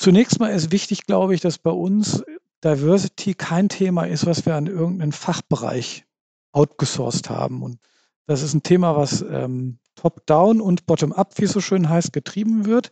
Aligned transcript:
zunächst 0.00 0.40
mal 0.40 0.48
ist 0.48 0.72
wichtig, 0.72 1.06
glaube 1.06 1.34
ich, 1.34 1.40
dass 1.40 1.58
bei 1.58 1.70
uns 1.70 2.24
Diversity 2.64 3.34
kein 3.34 3.68
Thema 3.68 4.04
ist, 4.04 4.26
was 4.26 4.46
wir 4.46 4.54
an 4.54 4.66
irgendeinen 4.66 5.12
Fachbereich 5.12 6.04
outgesourced 6.52 7.30
haben. 7.30 7.62
Und 7.62 7.78
das 8.26 8.42
ist 8.42 8.54
ein 8.54 8.62
Thema, 8.62 8.96
was 8.96 9.22
ähm, 9.22 9.78
top-down 9.94 10.60
und 10.60 10.86
bottom-up, 10.86 11.38
wie 11.38 11.44
es 11.44 11.52
so 11.52 11.60
schön 11.60 11.88
heißt, 11.88 12.12
getrieben 12.12 12.64
wird. 12.64 12.90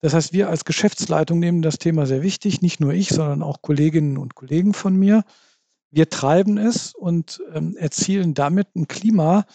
Das 0.00 0.14
heißt, 0.14 0.32
wir 0.32 0.48
als 0.48 0.64
Geschäftsleitung 0.64 1.38
nehmen 1.38 1.62
das 1.62 1.78
Thema 1.78 2.06
sehr 2.06 2.22
wichtig, 2.22 2.62
nicht 2.62 2.78
nur 2.78 2.92
ich, 2.92 3.08
sondern 3.08 3.42
auch 3.42 3.62
Kolleginnen 3.62 4.16
und 4.16 4.34
Kollegen 4.34 4.74
von 4.74 4.94
mir. 4.96 5.24
Wir 5.90 6.08
treiben 6.08 6.58
es 6.58 6.94
und 6.94 7.42
ähm, 7.52 7.76
erzielen 7.76 8.34
damit 8.34 8.76
ein 8.76 8.86
Klima, 8.86 9.46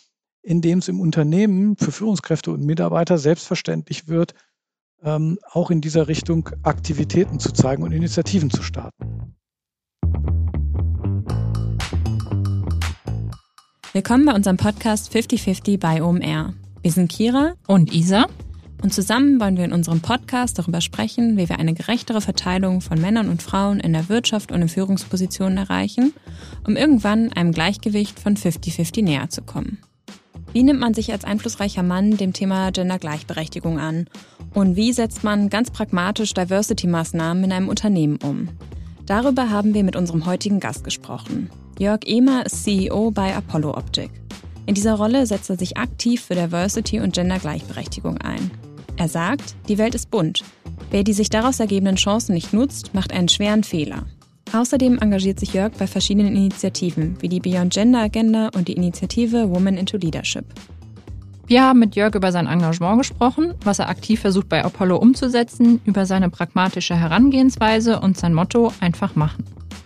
in 0.41 0.61
dem 0.61 0.79
es 0.79 0.89
im 0.89 0.99
Unternehmen 0.99 1.77
für 1.77 1.91
Führungskräfte 1.91 2.51
und 2.51 2.65
Mitarbeiter 2.65 3.17
selbstverständlich 3.17 4.07
wird, 4.07 4.33
ähm, 5.03 5.37
auch 5.51 5.71
in 5.71 5.81
dieser 5.81 6.07
Richtung 6.07 6.49
Aktivitäten 6.63 7.39
zu 7.39 7.51
zeigen 7.51 7.83
und 7.83 7.91
Initiativen 7.91 8.49
zu 8.49 8.63
starten. 8.63 9.35
Willkommen 13.93 14.25
bei 14.25 14.33
unserem 14.33 14.57
Podcast 14.57 15.11
5050 15.11 15.79
bei 15.79 16.01
OMR. 16.01 16.53
Wir 16.81 16.91
sind 16.91 17.11
Kira 17.11 17.53
und 17.67 17.93
Isa 17.93 18.25
und 18.81 18.93
zusammen 18.93 19.39
wollen 19.39 19.55
wir 19.55 19.63
in 19.63 19.71
unserem 19.71 20.01
Podcast 20.01 20.59
darüber 20.59 20.81
sprechen, 20.81 21.37
wie 21.37 21.47
wir 21.47 21.57
eine 21.57 21.73
gerechtere 21.73 22.19
Verteilung 22.19 22.81
von 22.81 22.99
Männern 22.99 23.29
und 23.29 23.41
Frauen 23.41 23.79
in 23.79 23.93
der 23.93 24.09
Wirtschaft 24.09 24.51
und 24.51 24.61
in 24.61 24.67
Führungspositionen 24.67 25.57
erreichen, 25.57 26.13
um 26.67 26.75
irgendwann 26.75 27.31
einem 27.31 27.53
Gleichgewicht 27.53 28.19
von 28.19 28.35
50-50 28.35 29.03
näher 29.03 29.29
zu 29.29 29.41
kommen. 29.41 29.77
Wie 30.53 30.61
nimmt 30.61 30.79
man 30.79 30.93
sich 30.93 31.11
als 31.11 31.25
einflussreicher 31.25 31.81
Mann 31.81 32.15
dem 32.15 32.31
Thema 32.31 32.71
Gendergleichberechtigung 32.71 33.79
an? 33.79 34.05
Und 34.53 34.75
wie 34.75 34.93
setzt 34.93 35.23
man 35.23 35.49
ganz 35.49 35.71
pragmatisch 35.71 36.35
Diversity-Maßnahmen 36.35 37.45
in 37.45 37.51
einem 37.51 37.69
Unternehmen 37.69 38.19
um? 38.23 38.49
Darüber 39.07 39.49
haben 39.49 39.73
wir 39.73 39.83
mit 39.83 39.95
unserem 39.95 40.27
heutigen 40.27 40.59
Gast 40.59 40.83
gesprochen. 40.83 41.49
Jörg 41.79 42.01
Ehmer 42.05 42.45
ist 42.45 42.63
CEO 42.63 43.09
bei 43.09 43.35
Apollo 43.35 43.75
Optik. 43.75 44.11
In 44.67 44.75
dieser 44.75 44.93
Rolle 44.93 45.25
setzt 45.25 45.49
er 45.49 45.57
sich 45.57 45.75
aktiv 45.77 46.21
für 46.21 46.35
Diversity 46.35 46.99
und 46.99 47.15
Gendergleichberechtigung 47.15 48.19
ein. 48.19 48.51
Er 48.95 49.09
sagt, 49.09 49.55
die 49.67 49.79
Welt 49.79 49.95
ist 49.95 50.11
bunt. 50.11 50.43
Wer 50.91 51.03
die 51.03 51.13
sich 51.13 51.31
daraus 51.31 51.59
ergebenden 51.59 51.95
Chancen 51.95 52.35
nicht 52.35 52.53
nutzt, 52.53 52.93
macht 52.93 53.11
einen 53.11 53.27
schweren 53.27 53.63
Fehler. 53.63 54.05
Außerdem 54.53 54.99
engagiert 54.99 55.39
sich 55.39 55.53
Jörg 55.53 55.73
bei 55.79 55.87
verschiedenen 55.87 56.35
Initiativen 56.35 57.17
wie 57.19 57.27
die 57.27 57.39
Beyond 57.39 57.73
Gender 57.73 58.01
Agenda 58.01 58.49
und 58.55 58.67
die 58.67 58.73
Initiative 58.73 59.49
Women 59.49 59.77
into 59.77 59.97
Leadership. 59.97 60.45
Wir 61.47 61.63
haben 61.63 61.79
mit 61.79 61.95
Jörg 61.95 62.13
über 62.13 62.31
sein 62.31 62.45
Engagement 62.45 62.99
gesprochen, 62.99 63.55
was 63.63 63.79
er 63.79 63.89
aktiv 63.89 64.19
versucht 64.19 64.49
bei 64.49 64.63
Apollo 64.63 64.97
umzusetzen, 64.97 65.81
über 65.85 66.05
seine 66.05 66.29
pragmatische 66.29 66.95
Herangehensweise 66.95 67.99
und 67.99 68.15
sein 68.15 68.35
Motto 68.35 68.71
einfach 68.79 69.15
machen. 69.15 69.43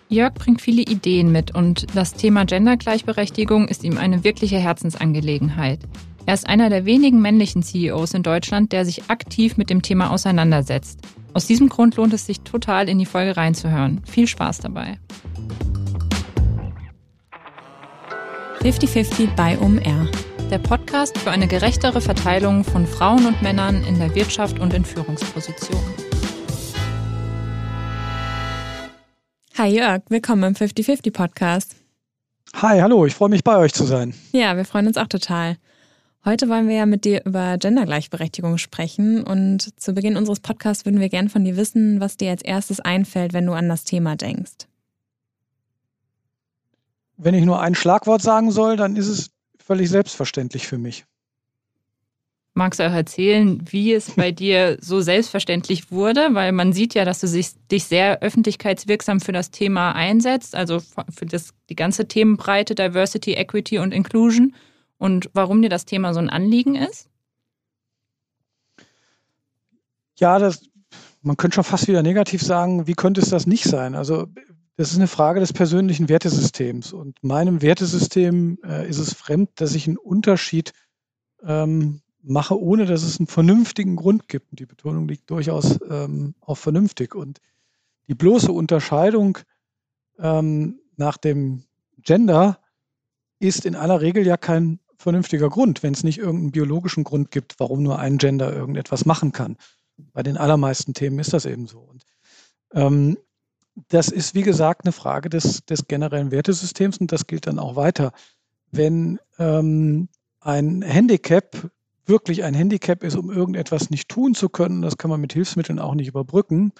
Jörg 0.09 0.33
bringt 0.33 0.61
viele 0.61 0.81
Ideen 0.81 1.31
mit 1.31 1.55
und 1.55 1.87
das 1.95 2.13
Thema 2.13 2.45
Gendergleichberechtigung 2.45 3.69
ist 3.69 3.85
ihm 3.85 3.97
eine 3.97 4.23
wirkliche 4.25 4.57
Herzensangelegenheit. 4.57 5.79
Er 6.25 6.33
ist 6.33 6.47
einer 6.47 6.69
der 6.69 6.85
wenigen 6.85 7.21
männlichen 7.21 7.63
CEOs 7.63 8.13
in 8.13 8.23
Deutschland, 8.23 8.73
der 8.73 8.83
sich 8.83 9.09
aktiv 9.09 9.55
mit 9.55 9.69
dem 9.69 9.81
Thema 9.81 10.11
auseinandersetzt. 10.11 10.99
Aus 11.37 11.45
diesem 11.45 11.69
Grund 11.69 11.97
lohnt 11.97 12.13
es 12.13 12.25
sich 12.25 12.41
total 12.41 12.89
in 12.89 12.97
die 12.97 13.05
Folge 13.05 13.37
reinzuhören. 13.37 14.01
Viel 14.07 14.25
Spaß 14.25 14.57
dabei. 14.57 14.97
50-50 18.61 19.35
bei 19.35 19.55
OMR 19.59 20.09
der 20.49 20.57
Podcast 20.57 21.15
für 21.19 21.29
eine 21.29 21.47
gerechtere 21.47 22.01
Verteilung 22.01 22.63
von 22.63 22.87
Frauen 22.87 23.27
und 23.27 23.39
Männern 23.43 23.83
in 23.83 23.99
der 23.99 24.15
Wirtschaft 24.15 24.57
und 24.57 24.73
in 24.73 24.83
Führungspositionen. 24.83 25.93
Hi 29.59 29.69
Jörg, 29.69 30.01
willkommen 30.09 30.41
im 30.41 30.53
50-50 30.55 31.13
Podcast. 31.13 31.75
Hi, 32.55 32.79
hallo, 32.79 33.05
ich 33.05 33.13
freue 33.13 33.29
mich 33.29 33.43
bei 33.43 33.57
euch 33.57 33.73
zu 33.73 33.83
sein. 33.83 34.15
Ja, 34.31 34.57
wir 34.57 34.65
freuen 34.65 34.87
uns 34.87 34.97
auch 34.97 35.05
total. 35.05 35.57
Heute 36.27 36.49
wollen 36.49 36.67
wir 36.67 36.75
ja 36.75 36.85
mit 36.85 37.05
dir 37.05 37.23
über 37.23 37.57
Gendergleichberechtigung 37.57 38.57
sprechen 38.57 39.23
und 39.23 39.79
zu 39.79 39.93
Beginn 39.93 40.17
unseres 40.17 40.41
Podcasts 40.41 40.83
würden 40.83 40.99
wir 40.99 41.07
gerne 41.07 41.29
von 41.29 41.45
dir 41.45 41.55
wissen, 41.55 42.01
was 42.01 42.17
dir 42.17 42.31
als 42.31 42.41
erstes 42.41 42.81
einfällt, 42.81 43.31
wenn 43.31 43.45
du 43.45 43.53
an 43.53 43.69
das 43.69 43.85
Thema 43.85 44.17
denkst. 44.17 44.67
Wenn 47.15 47.33
ich 47.33 47.45
nur 47.45 47.61
ein 47.61 47.75
Schlagwort 47.75 48.21
sagen 48.21 48.51
soll, 48.51 48.75
dann 48.75 48.97
ist 48.97 49.07
es 49.07 49.29
völlig 49.57 49.89
selbstverständlich 49.89 50.67
für 50.67 50.77
mich. 50.77 51.05
Magst 52.55 52.81
du 52.81 52.85
auch 52.85 52.93
erzählen, 52.93 53.63
wie 53.71 53.93
es 53.93 54.11
bei 54.11 54.33
dir 54.33 54.79
so 54.81 54.99
selbstverständlich 54.99 55.93
wurde? 55.93 56.27
Weil 56.33 56.51
man 56.51 56.73
sieht 56.73 56.93
ja, 56.93 57.05
dass 57.05 57.21
du 57.21 57.27
dich, 57.27 57.51
dich 57.71 57.85
sehr 57.85 58.21
öffentlichkeitswirksam 58.21 59.21
für 59.21 59.31
das 59.31 59.49
Thema 59.49 59.93
einsetzt, 59.93 60.55
also 60.55 60.81
für 60.81 61.25
das, 61.25 61.53
die 61.69 61.75
ganze 61.77 62.05
Themenbreite 62.09 62.75
Diversity, 62.75 63.31
Equity 63.31 63.79
und 63.79 63.93
Inclusion 63.93 64.53
und 64.97 65.29
warum 65.33 65.61
dir 65.61 65.69
das 65.69 65.85
Thema 65.85 66.13
so 66.13 66.19
ein 66.19 66.29
Anliegen 66.29 66.75
ist? 66.75 67.09
Ja, 70.17 70.39
das, 70.39 70.67
man 71.21 71.37
könnte 71.37 71.55
schon 71.55 71.63
fast 71.63 71.87
wieder 71.87 72.01
negativ 72.01 72.41
sagen, 72.41 72.87
wie 72.87 72.95
könnte 72.95 73.21
es 73.21 73.29
das 73.29 73.45
nicht 73.45 73.65
sein? 73.65 73.95
Also 73.95 74.27
das 74.77 74.91
ist 74.91 74.97
eine 74.97 75.07
Frage 75.07 75.39
des 75.39 75.53
persönlichen 75.53 76.07
Wertesystems. 76.07 76.93
Und 76.93 77.23
meinem 77.23 77.61
Wertesystem 77.61 78.59
äh, 78.63 78.87
ist 78.87 78.99
es 78.99 79.13
fremd, 79.13 79.49
dass 79.55 79.73
ich 79.73 79.87
einen 79.87 79.97
Unterschied 79.97 80.73
ähm, 81.43 82.01
mache, 82.21 82.59
ohne 82.59 82.85
dass 82.85 83.03
es 83.03 83.19
einen 83.19 83.27
vernünftigen 83.27 83.95
Grund 83.95 84.27
gibt. 84.27 84.51
Und 84.51 84.59
die 84.59 84.65
Betonung 84.65 85.07
liegt 85.07 85.29
durchaus 85.31 85.79
ähm, 85.89 86.35
auf 86.41 86.59
vernünftig. 86.59 87.15
Und 87.15 87.39
die 88.07 88.15
bloße 88.15 88.51
Unterscheidung 88.51 89.39
ähm, 90.19 90.79
nach 90.95 91.17
dem 91.17 91.63
Gender 91.99 92.59
ist 93.39 93.65
in 93.65 93.75
aller 93.75 94.01
Regel 94.01 94.25
ja 94.25 94.37
kein 94.37 94.79
vernünftiger 94.97 95.49
Grund, 95.49 95.83
wenn 95.83 95.93
es 95.93 96.03
nicht 96.03 96.17
irgendeinen 96.17 96.51
biologischen 96.51 97.03
Grund 97.03 97.31
gibt, 97.31 97.59
warum 97.59 97.83
nur 97.83 97.99
ein 97.99 98.17
Gender 98.17 98.51
irgendetwas 98.53 99.05
machen 99.05 99.31
kann. 99.31 99.57
Bei 100.13 100.23
den 100.23 100.37
allermeisten 100.37 100.93
Themen 100.93 101.19
ist 101.19 101.33
das 101.33 101.45
eben 101.45 101.67
so. 101.67 101.79
Und 101.79 102.03
ähm, 102.73 103.17
das 103.89 104.09
ist, 104.09 104.33
wie 104.33 104.41
gesagt, 104.41 104.85
eine 104.85 104.91
Frage 104.91 105.29
des, 105.29 105.65
des 105.65 105.87
generellen 105.87 106.31
Wertesystems 106.31 106.97
und 106.97 107.11
das 107.11 107.27
gilt 107.27 107.47
dann 107.47 107.59
auch 107.59 107.75
weiter. 107.75 108.11
Wenn 108.71 109.19
ähm, 109.37 110.09
ein 110.39 110.81
Handicap 110.81 111.69
wirklich 112.05 112.43
ein 112.43 112.53
Handicap 112.53 113.03
ist, 113.03 113.15
um 113.15 113.29
irgendetwas 113.29 113.89
nicht 113.89 114.09
tun 114.09 114.33
zu 114.33 114.49
können, 114.49 114.81
das 114.81 114.97
kann 114.97 115.09
man 115.09 115.21
mit 115.21 115.33
Hilfsmitteln 115.33 115.79
auch 115.79 115.93
nicht 115.93 116.07
überbrücken, 116.07 116.71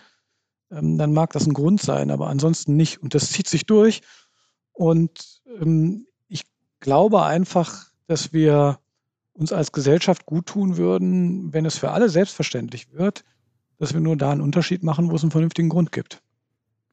ähm, 0.72 0.98
dann 0.98 1.14
mag 1.14 1.34
das 1.34 1.46
ein 1.46 1.54
Grund 1.54 1.82
sein, 1.82 2.12
aber 2.12 2.28
ansonsten 2.28 2.76
nicht. 2.76 3.02
Und 3.02 3.14
das 3.14 3.32
zieht 3.32 3.48
sich 3.48 3.66
durch. 3.66 4.02
Und 4.74 5.42
ähm, 5.60 6.08
ich 6.28 6.44
glaube 6.80 7.24
einfach, 7.24 7.87
dass 8.08 8.34
wir 8.34 8.80
uns 9.34 9.54
als 9.54 9.72
Gesellschaft 9.72 10.26
gut 10.26 10.48
tun 10.48 10.78
würden, 10.78 11.54
wenn 11.54 11.66
es 11.66 11.78
für 11.78 11.92
alle 11.92 12.10
selbstverständlich 12.10 12.92
wird, 12.92 13.24
dass 13.78 13.94
wir 13.94 14.02
nur 14.02 14.18
da 14.18 14.32
einen 14.32 14.42
Unterschied 14.42 14.84
machen, 14.84 15.12
wo 15.12 15.16
es 15.16 15.22
einen 15.22 15.32
vernünftigen 15.32 15.70
Grund 15.70 15.92
gibt. 15.92 16.22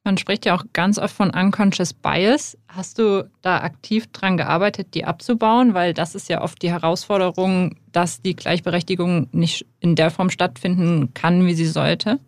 Man 0.03 0.19
spricht 0.19 0.45
ja 0.45 0.55
auch 0.55 0.65
ganz 0.71 0.99
oft 0.99 1.15
von 1.15 1.31
Unconscious 1.31 1.93
Bias. 1.93 2.55
Hast 2.67 2.99
du 2.99 3.27
da 3.41 3.61
aktiv 3.61 4.05
dran 4.11 4.37
gearbeitet, 4.37 4.93
die 4.93 5.03
abzubauen? 5.03 5.73
Weil 5.73 5.95
das 5.95 6.13
ist 6.13 6.29
ja 6.29 6.43
oft 6.43 6.61
die 6.61 6.69
Herausforderung, 6.69 7.77
dass 7.91 8.21
die 8.21 8.35
Gleichberechtigung 8.35 9.29
nicht 9.31 9.65
in 9.79 9.95
der 9.95 10.11
Form 10.11 10.29
stattfinden 10.29 11.15
kann, 11.15 11.47
wie 11.47 11.55
sie 11.55 11.65
sollte. 11.65 12.19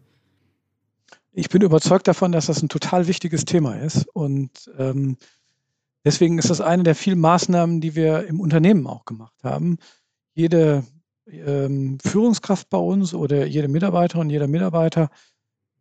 Ich 1.33 1.49
bin 1.49 1.61
überzeugt 1.61 2.07
davon, 2.07 2.31
dass 2.31 2.47
das 2.47 2.63
ein 2.63 2.69
total 2.69 3.05
wichtiges 3.05 3.45
Thema 3.45 3.75
ist. 3.75 4.07
Und 4.11 4.71
ähm, 4.79 5.17
deswegen 6.07 6.39
ist 6.39 6.49
das 6.49 6.61
eine 6.61 6.83
der 6.83 6.95
vielen 6.95 7.19
Maßnahmen, 7.19 7.81
die 7.81 7.95
wir 7.95 8.25
im 8.27 8.39
Unternehmen 8.39 8.87
auch 8.87 9.05
gemacht 9.05 9.43
haben. 9.43 9.77
Jede 10.33 10.83
ähm, 11.29 11.97
Führungskraft 12.01 12.69
bei 12.69 12.77
uns 12.77 13.13
oder 13.13 13.45
jede 13.45 13.67
Mitarbeiterin, 13.67 14.29
jeder 14.29 14.47
Mitarbeiter 14.47 15.09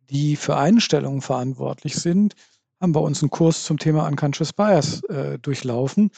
die 0.09 0.35
für 0.35 0.55
Einstellungen 0.55 1.21
verantwortlich 1.21 1.95
sind, 1.95 2.35
haben 2.79 2.93
bei 2.93 2.99
uns 2.99 3.21
einen 3.21 3.29
Kurs 3.29 3.63
zum 3.63 3.77
Thema 3.77 4.07
Unconscious 4.07 4.53
Bias 4.53 5.03
äh, 5.03 5.37
durchlaufen 5.39 6.11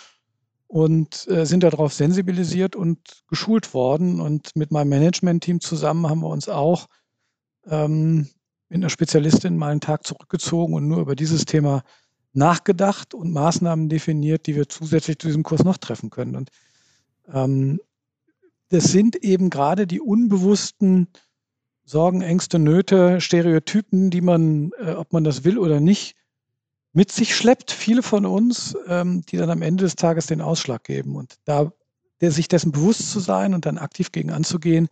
und 0.67 1.27
äh, 1.27 1.45
sind 1.45 1.63
darauf 1.63 1.93
sensibilisiert 1.93 2.75
und 2.75 2.99
geschult 3.27 3.73
worden. 3.73 4.19
Und 4.19 4.55
mit 4.55 4.71
meinem 4.71 4.89
Management-Team 4.89 5.61
zusammen 5.61 6.07
haben 6.07 6.21
wir 6.21 6.29
uns 6.29 6.49
auch 6.49 6.87
ähm, 7.65 8.27
mit 8.69 8.77
einer 8.77 8.89
Spezialistin 8.89 9.57
mal 9.57 9.71
einen 9.71 9.81
Tag 9.81 10.05
zurückgezogen 10.05 10.73
und 10.73 10.87
nur 10.87 10.99
über 10.99 11.15
dieses 11.15 11.45
Thema 11.45 11.83
nachgedacht 12.33 13.13
und 13.13 13.31
Maßnahmen 13.31 13.89
definiert, 13.89 14.47
die 14.47 14.55
wir 14.55 14.69
zusätzlich 14.69 15.19
zu 15.19 15.27
diesem 15.27 15.43
Kurs 15.43 15.63
noch 15.63 15.77
treffen 15.77 16.09
können. 16.09 16.35
Und 16.35 16.49
ähm, 17.33 17.79
das 18.69 18.85
sind 18.85 19.15
eben 19.17 19.49
gerade 19.49 19.87
die 19.87 19.99
unbewussten 19.99 21.07
Sorgen, 21.83 22.21
Ängste, 22.21 22.59
Nöte, 22.59 23.19
Stereotypen, 23.19 24.11
die 24.11 24.21
man, 24.21 24.71
äh, 24.79 24.91
ob 24.91 25.11
man 25.11 25.23
das 25.23 25.43
will 25.43 25.57
oder 25.57 25.79
nicht, 25.79 26.15
mit 26.93 27.11
sich 27.11 27.35
schleppt, 27.35 27.71
viele 27.71 28.03
von 28.03 28.25
uns, 28.25 28.75
ähm, 28.87 29.23
die 29.27 29.37
dann 29.37 29.49
am 29.49 29.61
Ende 29.61 29.83
des 29.83 29.95
Tages 29.95 30.27
den 30.27 30.41
Ausschlag 30.41 30.83
geben. 30.83 31.15
Und 31.15 31.35
da 31.45 31.71
der, 32.21 32.31
sich 32.31 32.47
dessen 32.47 32.71
bewusst 32.71 33.11
zu 33.11 33.19
sein 33.19 33.53
und 33.53 33.65
dann 33.65 33.77
aktiv 33.77 34.11
gegen 34.11 34.31
anzugehen, 34.31 34.89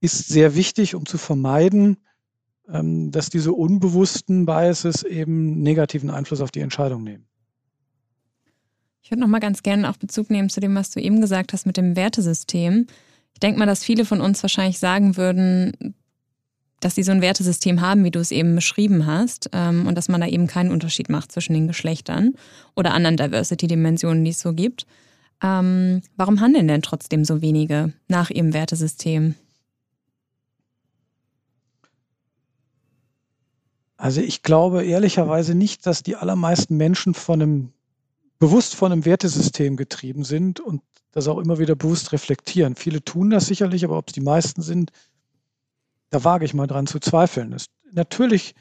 ist 0.00 0.28
sehr 0.28 0.54
wichtig, 0.54 0.94
um 0.94 1.06
zu 1.06 1.18
vermeiden, 1.18 1.98
dass 2.70 3.30
diese 3.30 3.52
unbewussten 3.52 4.44
Biases 4.44 5.02
eben 5.02 5.62
negativen 5.62 6.10
Einfluss 6.10 6.42
auf 6.42 6.50
die 6.50 6.60
Entscheidung 6.60 7.02
nehmen. 7.02 7.26
Ich 9.02 9.10
würde 9.10 9.22
noch 9.22 9.28
mal 9.28 9.40
ganz 9.40 9.62
gerne 9.62 9.88
auch 9.88 9.96
Bezug 9.96 10.28
nehmen 10.28 10.50
zu 10.50 10.60
dem, 10.60 10.74
was 10.74 10.90
du 10.90 11.00
eben 11.00 11.22
gesagt 11.22 11.54
hast 11.54 11.64
mit 11.64 11.78
dem 11.78 11.96
Wertesystem. 11.96 12.86
Ich 13.32 13.40
denke 13.40 13.58
mal, 13.58 13.64
dass 13.64 13.82
viele 13.82 14.04
von 14.04 14.20
uns 14.20 14.42
wahrscheinlich 14.42 14.78
sagen 14.78 15.16
würden, 15.16 15.94
dass 16.80 16.94
sie 16.94 17.02
so 17.02 17.12
ein 17.12 17.22
Wertesystem 17.22 17.80
haben, 17.80 18.04
wie 18.04 18.10
du 18.10 18.20
es 18.20 18.30
eben 18.30 18.54
beschrieben 18.54 19.06
hast, 19.06 19.48
ähm, 19.52 19.86
und 19.86 19.96
dass 19.96 20.08
man 20.08 20.20
da 20.20 20.26
eben 20.26 20.46
keinen 20.46 20.70
Unterschied 20.70 21.08
macht 21.08 21.32
zwischen 21.32 21.54
den 21.54 21.66
Geschlechtern 21.66 22.34
oder 22.76 22.92
anderen 22.92 23.16
Diversity-Dimensionen, 23.16 24.24
die 24.24 24.30
es 24.30 24.40
so 24.40 24.52
gibt. 24.52 24.86
Ähm, 25.42 26.02
warum 26.16 26.40
handeln 26.40 26.68
denn 26.68 26.82
trotzdem 26.82 27.24
so 27.24 27.40
wenige 27.40 27.94
nach 28.08 28.30
ihrem 28.30 28.52
Wertesystem? 28.52 29.36
Also 33.98 34.20
ich 34.20 34.42
glaube 34.42 34.84
ehrlicherweise 34.84 35.56
nicht, 35.56 35.84
dass 35.84 36.04
die 36.04 36.16
allermeisten 36.16 36.76
Menschen 36.76 37.14
von 37.14 37.42
einem 37.42 37.72
bewusst 38.38 38.76
von 38.76 38.92
einem 38.92 39.04
Wertesystem 39.04 39.76
getrieben 39.76 40.22
sind 40.24 40.60
und 40.60 40.82
das 41.10 41.26
auch 41.26 41.38
immer 41.38 41.58
wieder 41.58 41.74
bewusst 41.74 42.12
reflektieren. 42.12 42.76
Viele 42.76 43.02
tun 43.02 43.30
das 43.30 43.46
sicherlich, 43.46 43.84
aber 43.84 43.98
ob 43.98 44.08
es 44.08 44.14
die 44.14 44.20
meisten 44.20 44.62
sind, 44.62 44.92
da 46.10 46.22
wage 46.22 46.44
ich 46.44 46.54
mal 46.54 46.68
dran 46.68 46.86
zu 46.86 47.00
zweifeln. 47.00 47.52
Es, 47.52 47.66
natürlich 47.92 48.54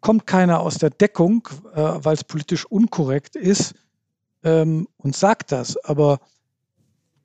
kommt 0.00 0.28
keiner 0.28 0.60
aus 0.60 0.78
der 0.78 0.90
Deckung, 0.90 1.48
äh, 1.74 1.80
weil 1.80 2.14
es 2.14 2.22
politisch 2.22 2.64
unkorrekt 2.64 3.34
ist 3.34 3.74
ähm, 4.44 4.86
und 4.96 5.16
sagt 5.16 5.50
das. 5.50 5.76
Aber 5.84 6.20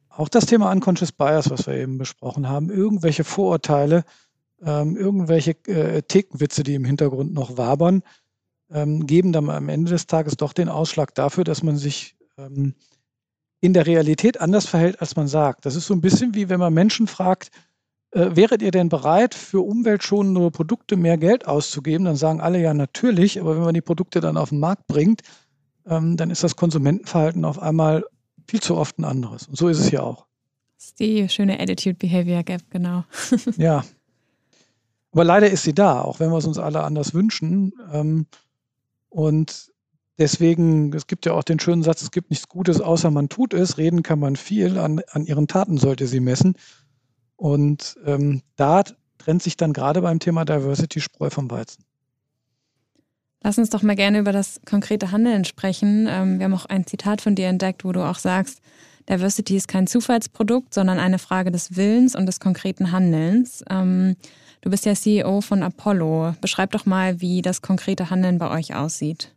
auch 0.09 0.29
das 0.29 0.47
Thema 0.47 0.71
Unconscious 0.71 1.11
Bias, 1.11 1.51
was 1.51 1.67
wir 1.67 1.75
eben 1.75 1.99
besprochen 1.99 2.49
haben, 2.49 2.71
irgendwelche 2.71 3.23
Vorurteile, 3.23 4.05
ähm, 4.63 4.97
irgendwelche 4.97 5.51
äh, 5.67 6.01
Thekenwitze, 6.01 6.63
die 6.63 6.75
im 6.75 6.85
Hintergrund 6.85 7.33
noch 7.33 7.57
wabern, 7.57 8.03
ähm, 8.71 9.07
geben 9.07 9.31
dann 9.31 9.49
am 9.49 9.69
Ende 9.69 9.91
des 9.91 10.07
Tages 10.07 10.37
doch 10.37 10.53
den 10.53 10.69
Ausschlag 10.69 11.15
dafür, 11.15 11.43
dass 11.43 11.63
man 11.63 11.77
sich 11.77 12.15
ähm, 12.37 12.75
in 13.61 13.73
der 13.73 13.85
Realität 13.85 14.39
anders 14.39 14.65
verhält, 14.67 15.01
als 15.01 15.15
man 15.15 15.27
sagt. 15.27 15.65
Das 15.65 15.75
ist 15.75 15.87
so 15.87 15.93
ein 15.93 16.01
bisschen 16.01 16.35
wie 16.35 16.49
wenn 16.49 16.59
man 16.59 16.73
Menschen 16.73 17.07
fragt, 17.07 17.51
äh, 18.11 18.29
wäret 18.33 18.61
ihr 18.61 18.71
denn 18.71 18.89
bereit, 18.89 19.35
für 19.35 19.61
umweltschonende 19.61 20.49
Produkte 20.51 20.95
mehr 20.95 21.17
Geld 21.17 21.47
auszugeben? 21.47 22.05
Dann 22.05 22.15
sagen 22.15 22.41
alle 22.41 22.59
ja 22.59 22.73
natürlich, 22.73 23.39
aber 23.39 23.55
wenn 23.55 23.63
man 23.63 23.73
die 23.73 23.81
Produkte 23.81 24.19
dann 24.19 24.37
auf 24.37 24.49
den 24.49 24.59
Markt 24.59 24.87
bringt, 24.87 25.21
ähm, 25.85 26.17
dann 26.17 26.31
ist 26.31 26.43
das 26.43 26.55
Konsumentenverhalten 26.55 27.45
auf 27.45 27.59
einmal 27.59 28.03
viel 28.47 28.61
zu 28.61 28.77
oft 28.77 28.97
ein 28.97 29.05
anderes. 29.05 29.47
Und 29.47 29.57
so 29.57 29.67
ist 29.67 29.79
es 29.79 29.89
hier 29.89 30.03
auch. 30.03 30.25
Das 30.75 30.85
ist 30.85 30.99
die 30.99 31.27
schöne 31.29 31.59
Attitude 31.59 31.95
Behavior 31.95 32.43
Gap, 32.43 32.61
genau. 32.69 33.03
ja. 33.57 33.83
Aber 35.11 35.23
leider 35.23 35.49
ist 35.49 35.63
sie 35.63 35.73
da, 35.73 36.01
auch 36.01 36.19
wenn 36.19 36.29
wir 36.31 36.37
es 36.37 36.45
uns 36.45 36.57
alle 36.57 36.83
anders 36.83 37.13
wünschen. 37.13 37.73
Ähm, 37.91 38.27
und 39.09 39.71
deswegen, 40.17 40.93
es 40.93 41.07
gibt 41.07 41.25
ja 41.25 41.33
auch 41.33 41.43
den 41.43 41.59
schönen 41.59 41.83
Satz, 41.83 42.01
es 42.01 42.11
gibt 42.11 42.29
nichts 42.29 42.47
Gutes, 42.47 42.79
außer 42.79 43.09
man 43.09 43.29
tut 43.29 43.53
es. 43.53 43.77
Reden 43.77 44.03
kann 44.03 44.19
man 44.19 44.35
viel, 44.35 44.77
an, 44.77 45.01
an 45.11 45.25
ihren 45.25 45.47
Taten 45.47 45.77
sollte 45.77 46.05
sie 46.05 46.19
messen. 46.19 46.55
Und 47.35 47.97
ähm, 48.05 48.41
da 48.55 48.83
trennt 49.17 49.41
sich 49.41 49.57
dann 49.57 49.73
gerade 49.73 50.01
beim 50.01 50.19
Thema 50.19 50.45
Diversity 50.45 51.01
Spreu 51.01 51.29
vom 51.29 51.49
Weizen. 51.49 51.85
Lass 53.41 53.57
uns 53.57 53.69
doch 53.69 53.81
mal 53.81 53.95
gerne 53.95 54.19
über 54.19 54.33
das 54.33 54.59
konkrete 54.65 55.11
Handeln 55.11 55.45
sprechen. 55.45 56.07
Ähm, 56.09 56.39
wir 56.39 56.45
haben 56.45 56.53
auch 56.53 56.65
ein 56.65 56.85
Zitat 56.85 57.21
von 57.21 57.35
dir 57.35 57.47
entdeckt, 57.47 57.85
wo 57.85 57.93
du 57.93 58.05
auch 58.05 58.17
sagst, 58.17 58.59
Diversity 59.09 59.55
ist 59.55 59.67
kein 59.67 59.87
Zufallsprodukt, 59.87 60.73
sondern 60.73 60.99
eine 60.99 61.19
Frage 61.19 61.49
des 61.49 61.75
Willens 61.75 62.15
und 62.15 62.25
des 62.25 62.39
konkreten 62.39 62.91
Handelns. 62.91 63.63
Du 64.61 64.69
bist 64.69 64.85
ja 64.85 64.93
CEO 64.93 65.41
von 65.41 65.63
Apollo. 65.63 66.35
Beschreib 66.41 66.71
doch 66.71 66.85
mal, 66.85 67.21
wie 67.21 67.41
das 67.41 67.61
konkrete 67.61 68.09
Handeln 68.09 68.37
bei 68.37 68.51
euch 68.51 68.75
aussieht. 68.75 69.33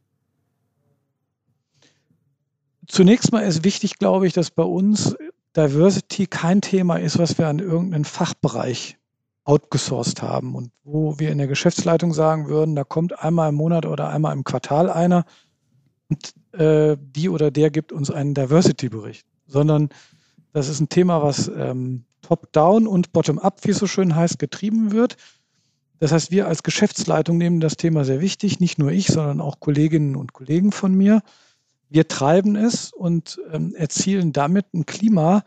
Zunächst 2.88 3.32
mal 3.32 3.40
ist 3.40 3.64
wichtig, 3.64 3.98
glaube 3.98 4.26
ich, 4.26 4.32
dass 4.32 4.50
bei 4.50 4.64
uns 4.64 5.16
Diversity 5.56 6.26
kein 6.26 6.60
Thema 6.60 6.96
ist, 6.96 7.18
was 7.18 7.38
wir 7.38 7.46
an 7.46 7.58
irgendeinen 7.58 8.04
Fachbereich 8.04 8.98
outgesourced 9.44 10.22
haben 10.22 10.54
und 10.54 10.70
wo 10.84 11.18
wir 11.18 11.30
in 11.30 11.38
der 11.38 11.46
Geschäftsleitung 11.46 12.14
sagen 12.14 12.48
würden, 12.48 12.74
da 12.74 12.84
kommt 12.84 13.18
einmal 13.18 13.50
im 13.50 13.56
Monat 13.56 13.86
oder 13.86 14.08
einmal 14.08 14.34
im 14.34 14.44
Quartal 14.44 14.88
einer 14.88 15.24
und 16.08 16.60
äh, 16.60 16.96
die 17.00 17.28
oder 17.28 17.50
der 17.50 17.70
gibt 17.70 17.92
uns 17.92 18.10
einen 18.10 18.34
Diversity-Bericht, 18.34 19.26
sondern 19.46 19.88
das 20.52 20.68
ist 20.68 20.80
ein 20.80 20.88
Thema, 20.88 21.22
was 21.22 21.48
ähm, 21.48 22.04
top-down 22.22 22.86
und 22.86 23.12
bottom-up, 23.12 23.60
wie 23.64 23.70
es 23.70 23.78
so 23.78 23.86
schön 23.86 24.14
heißt, 24.14 24.38
getrieben 24.38 24.92
wird. 24.92 25.16
Das 25.98 26.10
heißt, 26.10 26.30
wir 26.30 26.48
als 26.48 26.62
Geschäftsleitung 26.62 27.38
nehmen 27.38 27.60
das 27.60 27.76
Thema 27.76 28.04
sehr 28.04 28.20
wichtig, 28.20 28.58
nicht 28.58 28.78
nur 28.78 28.90
ich, 28.90 29.06
sondern 29.06 29.40
auch 29.40 29.60
Kolleginnen 29.60 30.16
und 30.16 30.32
Kollegen 30.32 30.72
von 30.72 30.94
mir. 30.94 31.22
Wir 31.90 32.08
treiben 32.08 32.56
es 32.56 32.92
und 32.92 33.38
ähm, 33.52 33.74
erzielen 33.74 34.32
damit 34.32 34.72
ein 34.74 34.86
Klima, 34.86 35.44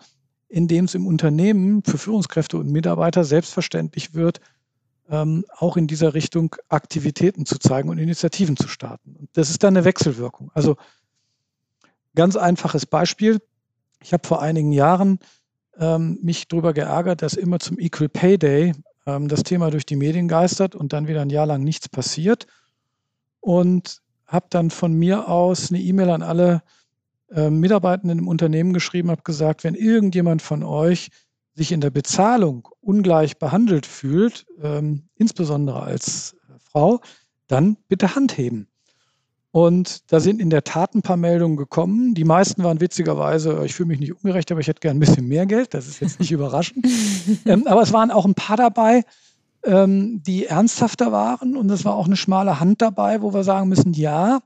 in 0.48 0.68
dem 0.68 0.86
es 0.86 0.96
im 0.96 1.08
Unternehmen 1.08 1.84
für 1.84 1.98
Führungskräfte 1.98 2.58
und 2.58 2.72
Mitarbeiter 2.72 3.26
selbstverständlich 3.26 4.14
wird, 4.14 4.40
ähm, 5.10 5.44
auch 5.58 5.76
in 5.76 5.88
dieser 5.88 6.14
Richtung 6.14 6.56
Aktivitäten 6.70 7.46
zu 7.46 7.58
zeigen 7.60 7.90
und 7.90 7.98
Initiativen 7.98 8.56
zu 8.56 8.68
starten. 8.68 9.16
Und 9.16 9.30
das 9.34 9.50
ist 9.50 9.64
dann 9.64 9.76
eine 9.76 9.86
Wechselwirkung. 9.86 10.52
Also 10.54 10.78
ganz 12.16 12.36
einfaches 12.36 12.86
Beispiel. 12.86 13.42
Ich 14.02 14.14
habe 14.14 14.26
vor 14.26 14.42
einigen 14.42 14.72
Jahren 14.72 15.20
ähm, 15.80 16.20
mich 16.22 16.48
darüber 16.48 16.74
geärgert, 16.74 17.22
dass 17.22 17.34
immer 17.34 17.60
zum 17.60 17.80
Equal 17.80 18.10
Pay 18.10 18.38
Day 18.38 18.74
ähm, 19.06 19.28
das 19.28 19.44
Thema 19.44 19.72
durch 19.72 19.86
die 19.86 19.96
Medien 19.96 20.28
geistert 20.28 20.76
und 20.76 20.94
dann 20.94 21.08
wieder 21.08 21.22
ein 21.22 21.30
Jahr 21.30 21.46
lang 21.46 21.64
nichts 21.64 21.90
passiert. 21.90 22.48
Und 23.40 24.02
habe 24.26 24.48
dann 24.50 24.70
von 24.72 24.94
mir 24.94 25.28
aus 25.28 25.72
eine 25.72 25.80
E-Mail 25.80 26.10
an 26.10 26.24
alle 26.24 26.64
äh, 27.32 27.50
Mitarbeitenden 27.50 28.20
im 28.20 28.28
Unternehmen 28.28 28.74
geschrieben, 28.74 29.12
habe 29.12 29.24
gesagt, 29.24 29.64
wenn 29.64 29.76
irgendjemand 29.76 30.42
von 30.42 30.64
euch 30.64 31.10
sich 31.54 31.72
in 31.72 31.82
der 31.82 31.90
Bezahlung 31.90 32.68
ungleich 32.82 33.38
behandelt 33.38 33.86
fühlt, 33.86 34.46
ähm, 34.62 35.04
insbesondere 35.16 35.82
als 35.84 36.34
äh, 36.34 36.60
Frau, 36.60 37.02
dann 37.48 37.78
bitte 37.88 38.16
Hand 38.16 38.38
heben. 38.38 38.68
Und 39.56 40.12
da 40.12 40.20
sind 40.20 40.42
in 40.42 40.50
der 40.50 40.66
Tat 40.66 40.96
ein 40.96 41.02
paar 41.02 41.16
Meldungen 41.16 41.56
gekommen. 41.56 42.14
Die 42.14 42.26
meisten 42.26 42.62
waren 42.66 42.82
witzigerweise, 42.82 43.64
ich 43.64 43.74
fühle 43.74 43.88
mich 43.88 44.02
nicht 44.02 44.12
ungerecht, 44.12 44.52
aber 44.52 44.60
ich 44.60 44.68
hätte 44.68 44.82
gern 44.82 44.98
ein 44.98 45.00
bisschen 45.00 45.30
mehr 45.30 45.46
Geld. 45.46 45.74
Das 45.74 45.88
ist 45.88 46.02
jetzt 46.02 46.20
nicht 46.20 46.32
überraschend. 46.34 46.86
Ähm, 47.46 47.66
aber 47.66 47.82
es 47.82 47.94
waren 47.94 48.12
auch 48.12 48.26
ein 48.26 48.34
paar 48.34 48.58
dabei, 48.58 49.06
ähm, 49.64 50.22
die 50.24 50.46
ernsthafter 50.46 51.14
waren. 51.14 51.56
Und 51.56 51.70
es 51.70 51.86
war 51.86 51.96
auch 51.96 52.06
eine 52.06 52.18
schmale 52.18 52.60
Hand 52.60 52.82
dabei, 52.82 53.22
wo 53.22 53.34
wir 53.34 53.46
sagen 53.46 53.70
müssen, 53.70 53.94
ja, 53.94 54.40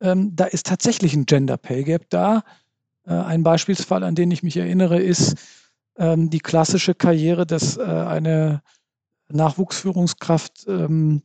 ähm, 0.00 0.36
da 0.36 0.44
ist 0.44 0.66
tatsächlich 0.66 1.14
ein 1.14 1.26
Gender 1.26 1.56
Pay 1.56 1.82
Gap 1.82 2.08
da. 2.08 2.44
Äh, 3.08 3.14
ein 3.14 3.42
Beispielsfall, 3.42 4.04
an 4.04 4.14
den 4.14 4.30
ich 4.30 4.44
mich 4.44 4.56
erinnere, 4.56 5.00
ist 5.00 5.34
ähm, 5.96 6.30
die 6.30 6.38
klassische 6.38 6.94
Karriere, 6.94 7.44
dass 7.44 7.76
äh, 7.76 7.82
eine 7.82 8.62
Nachwuchsführungskraft 9.30 10.66
ähm, 10.68 11.22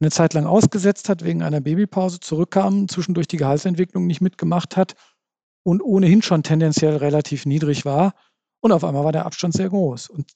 eine 0.00 0.10
Zeit 0.10 0.34
lang 0.34 0.46
ausgesetzt 0.46 1.08
hat 1.08 1.24
wegen 1.24 1.42
einer 1.42 1.60
Babypause, 1.60 2.20
zurückkam, 2.20 2.88
zwischendurch 2.88 3.28
die 3.28 3.36
Gehaltsentwicklung 3.36 4.06
nicht 4.06 4.20
mitgemacht 4.20 4.76
hat 4.76 4.94
und 5.62 5.82
ohnehin 5.82 6.22
schon 6.22 6.42
tendenziell 6.42 6.96
relativ 6.96 7.46
niedrig 7.46 7.84
war. 7.84 8.14
Und 8.60 8.72
auf 8.72 8.84
einmal 8.84 9.04
war 9.04 9.12
der 9.12 9.26
Abstand 9.26 9.54
sehr 9.54 9.68
groß. 9.68 10.08
Und 10.08 10.32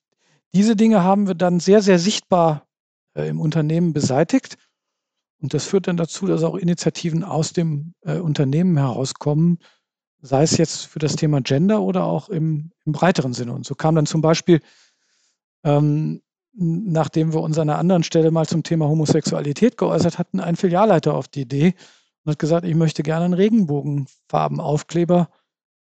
diese 0.54 0.76
Dinge 0.76 1.02
haben 1.02 1.26
wir 1.26 1.34
dann 1.34 1.60
sehr, 1.60 1.82
sehr 1.82 1.98
sichtbar 1.98 2.66
äh, 3.14 3.28
im 3.28 3.40
Unternehmen 3.40 3.92
beseitigt 3.92 4.56
und 5.40 5.54
das 5.54 5.66
führt 5.66 5.86
dann 5.86 5.96
dazu, 5.96 6.26
dass 6.26 6.42
auch 6.42 6.56
Initiativen 6.56 7.22
aus 7.22 7.52
dem 7.52 7.94
äh, 8.02 8.18
Unternehmen 8.18 8.76
herauskommen, 8.76 9.58
sei 10.20 10.42
es 10.42 10.56
jetzt 10.56 10.86
für 10.86 10.98
das 10.98 11.14
Thema 11.14 11.40
Gender 11.40 11.80
oder 11.80 12.04
auch 12.04 12.28
im, 12.28 12.72
im 12.84 12.92
breiteren 12.92 13.34
Sinne. 13.34 13.52
Und 13.52 13.64
so 13.64 13.74
kam 13.74 13.94
dann 13.94 14.06
zum 14.06 14.20
Beispiel, 14.20 14.60
ähm, 15.64 16.22
nachdem 16.58 17.32
wir 17.32 17.40
uns 17.40 17.58
an 17.58 17.70
einer 17.70 17.78
anderen 17.78 18.02
Stelle 18.02 18.30
mal 18.30 18.46
zum 18.46 18.64
Thema 18.64 18.88
Homosexualität 18.88 19.76
geäußert 19.76 20.18
hatten, 20.18 20.40
ein 20.40 20.56
Filialleiter 20.56 21.14
auf 21.14 21.28
die 21.28 21.42
Idee 21.42 21.74
und 22.24 22.32
hat 22.32 22.38
gesagt, 22.38 22.66
ich 22.66 22.74
möchte 22.74 23.02
gerne 23.02 23.26
einen 23.26 23.34
Regenbogenfarbenaufkleber 23.34 25.28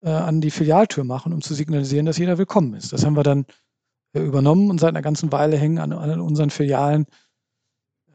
äh, 0.02 0.10
an 0.10 0.42
die 0.42 0.50
Filialtür 0.50 1.04
machen, 1.04 1.32
um 1.32 1.42
zu 1.42 1.54
signalisieren, 1.54 2.08
dass 2.08 2.18
jeder 2.18 2.40
willkommen 2.40 2.74
ist. 2.74 2.92
Das 2.92 3.06
haben 3.06 3.16
wir 3.16 3.24
dann 3.24 3.46
äh, 4.14 4.20
übernommen 4.20 4.72
und 4.72 4.80
seit 4.80 4.90
einer 4.90 5.04
ganzen 5.04 5.32
Weile 5.32 5.58
hängen 5.58 5.78
an, 5.78 5.94
an 5.94 6.20
unseren 6.20 6.50
Filialen 6.50 7.06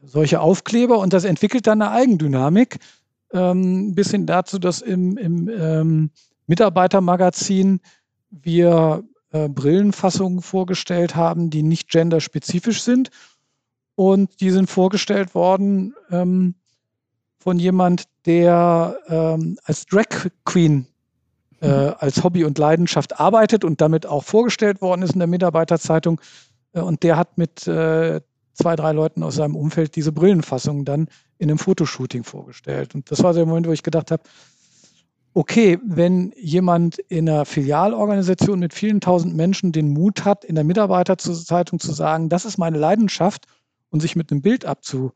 solche 0.01 0.41
Aufkleber 0.41 0.99
und 0.99 1.13
das 1.13 1.23
entwickelt 1.23 1.65
dann 1.65 1.81
eine 1.81 1.91
Eigendynamik, 1.91 2.79
ähm, 3.31 3.95
bis 3.95 4.11
hin 4.11 4.25
dazu, 4.25 4.59
dass 4.59 4.81
im, 4.81 5.17
im 5.17 5.49
ähm, 5.49 6.11
Mitarbeitermagazin 6.47 7.79
wir 8.29 9.03
äh, 9.31 9.47
Brillenfassungen 9.47 10.41
vorgestellt 10.41 11.15
haben, 11.15 11.49
die 11.49 11.63
nicht 11.63 11.89
genderspezifisch 11.89 12.81
sind. 12.81 13.09
Und 13.95 14.39
die 14.39 14.51
sind 14.51 14.69
vorgestellt 14.69 15.35
worden 15.35 15.93
ähm, 16.09 16.55
von 17.37 17.59
jemand, 17.59 18.05
der 18.25 18.97
ähm, 19.07 19.57
als 19.65 19.85
Drag 19.85 20.29
Queen 20.45 20.87
äh, 21.61 21.67
als 21.67 22.23
Hobby 22.23 22.45
und 22.45 22.57
Leidenschaft 22.57 23.19
arbeitet 23.19 23.63
und 23.63 23.81
damit 23.81 24.05
auch 24.05 24.23
vorgestellt 24.23 24.81
worden 24.81 25.01
ist 25.01 25.13
in 25.13 25.19
der 25.19 25.27
Mitarbeiterzeitung. 25.27 26.21
Äh, 26.73 26.81
und 26.81 27.03
der 27.03 27.17
hat 27.17 27.37
mit 27.37 27.67
äh, 27.67 28.21
zwei, 28.53 28.75
drei 28.75 28.91
Leuten 28.91 29.23
aus 29.23 29.35
seinem 29.35 29.55
Umfeld 29.55 29.95
diese 29.95 30.11
Brillenfassung 30.11 30.85
dann 30.85 31.07
in 31.37 31.49
einem 31.49 31.57
Fotoshooting 31.57 32.23
vorgestellt. 32.23 32.95
Und 32.95 33.09
das 33.11 33.23
war 33.23 33.33
der 33.33 33.45
Moment, 33.45 33.67
wo 33.67 33.71
ich 33.71 33.83
gedacht 33.83 34.11
habe, 34.11 34.23
okay, 35.39 35.79
wenn 35.85 36.33
jemand 36.35 36.97
in 36.97 37.29
einer 37.29 37.45
Filialorganisation 37.45 38.59
mit 38.59 38.73
vielen 38.73 38.99
tausend 38.99 39.37
Menschen 39.37 39.71
den 39.71 39.93
Mut 39.93 40.25
hat, 40.25 40.43
in 40.43 40.55
der 40.55 40.65
Mitarbeiterzeitung 40.65 41.79
zu 41.79 41.93
sagen, 41.93 42.27
das 42.27 42.43
ist 42.43 42.57
meine 42.57 42.77
Leidenschaft 42.77 43.45
und 43.89 44.01
sich 44.01 44.17
mit 44.17 44.33
einem 44.33 44.41
Bild 44.41 44.65
abzubilden, 44.65 45.15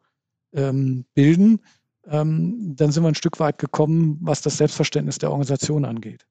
ähm, 2.08 2.74
dann 2.74 2.92
sind 2.94 3.04
wir 3.04 3.10
ein 3.10 3.16
Stück 3.16 3.42
weit 3.42 3.58
gekommen, 3.58 4.18
was 4.22 4.42
das 4.42 4.56
Selbstverständnis 4.56 5.18
der 5.18 5.30
Organisation 5.30 5.84
angeht. 5.84 6.26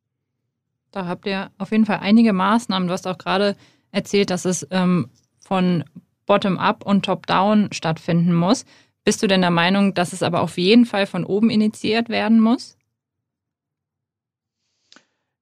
Da 0.91 1.05
habt 1.05 1.27
ihr 1.27 1.51
auf 1.59 1.71
jeden 1.71 1.85
Fall 1.85 1.99
einige 2.01 2.33
Maßnahmen. 2.33 2.89
Du 2.89 2.95
hast 2.95 3.07
auch 3.07 3.19
gerade 3.19 3.57
erzählt, 3.91 4.31
dass 4.31 4.47
es 4.47 4.67
ähm, 4.71 5.11
von 5.39 5.85
Bottom-up 6.25 6.87
und 6.87 7.05
Top-down 7.05 7.69
stattfinden 7.73 8.33
muss. 8.33 8.65
Bist 9.05 9.23
du 9.23 9.27
denn 9.27 9.43
der 9.43 9.51
Meinung, 9.51 9.93
dass 9.93 10.15
es 10.15 10.23
aber 10.23 10.41
auf 10.41 10.57
jeden 10.57 10.87
Fall 10.87 11.05
von 11.05 11.27
oben 11.27 11.51
initiiert 11.51 12.09
werden 12.09 12.41
muss? 12.41 12.79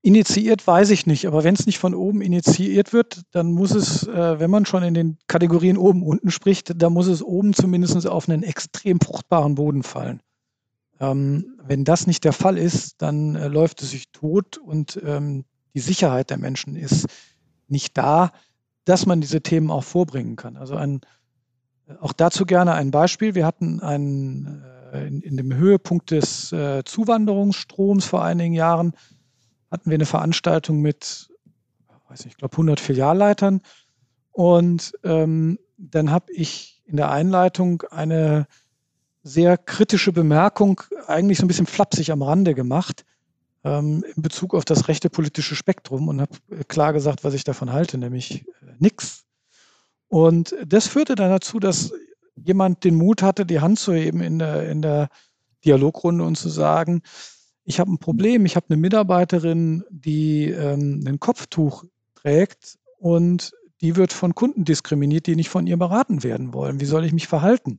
Initiiert 0.03 0.67
weiß 0.67 0.91
ich 0.91 1.07
nicht, 1.07 1.27
aber 1.27 1.45
wenn 1.45 1.55
es 1.55 1.67
nicht 1.67 1.79
von 1.79 1.95
oben 1.95 2.23
initiiert 2.23 2.95
wird, 2.95 3.21
dann 3.33 3.53
muss 3.53 3.73
es, 3.73 4.07
äh, 4.07 4.41
wenn 4.41 4.51
man 4.51 4.65
schon 4.65 4.83
in 4.83 4.95
den 4.95 5.19
Kategorien 5.27 5.77
oben 5.77 6.03
unten 6.03 6.31
spricht, 6.31 6.81
dann 6.81 6.95
muss 6.95 7.07
es 7.07 7.23
oben 7.23 7.53
zumindest 7.53 8.07
auf 8.07 8.29
einen 8.29 8.43
extrem 8.43 8.99
fruchtbaren 8.99 9.57
Boden 9.57 9.83
fallen. 9.83 10.21
Ähm, 11.01 11.59
wenn 11.63 11.85
das 11.85 12.07
nicht 12.07 12.25
der 12.25 12.33
Fall 12.33 12.57
ist, 12.57 13.03
dann 13.03 13.35
äh, 13.35 13.49
läuft 13.49 13.83
es 13.83 13.91
sich 13.91 14.11
tot 14.11 14.57
und 14.57 14.99
ähm, 15.05 15.45
die 15.75 15.81
Sicherheit 15.81 16.31
der 16.31 16.39
Menschen 16.39 16.77
ist 16.77 17.07
nicht 17.69 17.97
da, 17.99 18.33
dass 18.87 19.05
man 19.05 19.21
diese 19.21 19.43
Themen 19.43 19.71
auch 19.71 19.85
vorbringen 19.85 20.37
kann. 20.37 20.57
Also 20.57 20.77
ein, 20.77 21.01
auch 22.01 22.15
dazu 22.15 22.47
gerne 22.47 22.73
ein 22.73 22.91
Beispiel. 22.91 23.35
Wir 23.35 23.45
hatten 23.45 23.81
einen, 23.81 24.65
äh, 24.93 25.07
in, 25.07 25.21
in, 25.21 25.37
dem 25.37 25.55
Höhepunkt 25.55 26.11
des 26.11 26.53
äh, 26.53 26.85
Zuwanderungsstroms 26.85 28.07
vor 28.07 28.25
einigen 28.25 28.55
Jahren 28.55 28.95
hatten 29.71 29.91
wir 29.91 29.95
eine 29.95 30.07
Veranstaltung 30.07 30.81
mit, 30.81 31.31
weiß 32.09 32.25
nicht, 32.25 32.35
ich 32.35 32.39
glaube 32.39 32.55
100 32.55 32.81
Filialleitern. 32.81 33.61
Und 34.33 34.93
ähm, 35.05 35.59
dann 35.77 36.11
habe 36.11 36.33
ich 36.33 36.83
in 36.85 36.97
der 36.97 37.11
Einleitung 37.11 37.83
eine 37.91 38.47
sehr 39.23 39.59
kritische 39.59 40.13
Bemerkung, 40.13 40.81
eigentlich 41.07 41.39
so 41.39 41.45
ein 41.45 41.49
bisschen 41.49 41.67
flapsig 41.67 42.11
am 42.11 42.23
Rande 42.23 42.55
gemacht, 42.55 43.05
ähm, 43.65 44.05
in 44.17 44.23
Bezug 44.23 44.55
auf 44.55 44.65
das 44.65 44.89
rechte 44.89 45.11
politische 45.11 45.55
Spektrum 45.55 46.09
und 46.09 46.21
habe 46.21 46.39
klar 46.69 46.93
gesagt, 46.93 47.25
was 47.25 47.35
ich 47.35 47.45
davon 47.45 47.73
halte, 47.73 47.99
nämlich 47.99 48.47
äh, 48.63 48.75
nix. 48.79 49.25
Und 50.09 50.55
das 50.67 50.89
führte 50.89 51.15
dann 51.15 51.31
dazu, 51.31 51.61
dass 51.61 51.93
jemand 52.35 52.85
den 52.85 52.95
Mut 52.95 53.23
hatte, 53.23 53.47
die 53.47 53.61
Hand 53.61 53.79
zu 53.79 53.93
heben 53.93 54.21
in 54.23 54.39
der, 54.39 54.69
in 54.69 54.83
der 54.83 55.09
Dialogrunde 55.65 56.25
und 56.25 56.37
zu 56.37 56.49
sagen, 56.49 57.03
ich 57.71 57.79
habe 57.79 57.93
ein 57.93 57.99
Problem, 57.99 58.47
ich 58.47 58.57
habe 58.57 58.67
eine 58.69 58.77
Mitarbeiterin, 58.77 59.85
die 59.91 60.47
ähm, 60.47 61.05
ein 61.07 61.21
Kopftuch 61.21 61.85
trägt 62.17 62.79
und 62.99 63.53
die 63.81 63.95
wird 63.95 64.13
von 64.13 64.35
Kunden 64.35 64.65
diskriminiert, 64.65 65.29
die 65.29 65.37
nicht 65.37 65.51
von 65.51 65.69
ihr 65.69 65.77
beraten 65.77 66.25
werden 66.25 66.53
wollen. 66.53 66.81
Wie 66.81 66.85
soll 66.85 67.05
ich 67.05 67.13
mich 67.13 67.29
verhalten? 67.29 67.79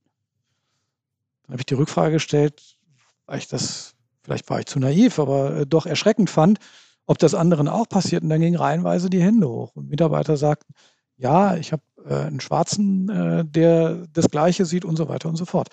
Dann 1.43 1.53
habe 1.53 1.61
ich 1.61 1.65
die 1.65 1.73
Rückfrage 1.73 2.13
gestellt, 2.13 2.77
weil 3.25 3.39
ich 3.39 3.49
das, 3.49 3.93
vielleicht 4.23 4.49
war 4.49 4.59
ich 4.59 4.65
zu 4.65 4.79
naiv, 4.79 5.19
aber 5.19 5.57
äh, 5.57 5.67
doch 5.67 5.85
erschreckend 5.85 6.29
fand, 6.29 6.59
ob 7.05 7.17
das 7.17 7.35
anderen 7.35 7.67
auch 7.67 7.89
passiert. 7.89 8.23
Und 8.23 8.29
dann 8.29 8.39
gingen 8.39 8.55
reihenweise 8.55 9.09
die 9.09 9.21
Hände 9.21 9.49
hoch. 9.49 9.75
Und 9.75 9.89
Mitarbeiter 9.89 10.37
sagten, 10.37 10.73
ja, 11.17 11.57
ich 11.57 11.73
habe 11.73 11.83
äh, 12.05 12.15
einen 12.15 12.39
Schwarzen, 12.39 13.09
äh, 13.09 13.43
der 13.43 14.07
das 14.13 14.29
Gleiche 14.29 14.63
sieht 14.63 14.85
und 14.85 14.95
so 14.95 15.09
weiter 15.09 15.27
und 15.27 15.35
so 15.35 15.43
fort. 15.43 15.67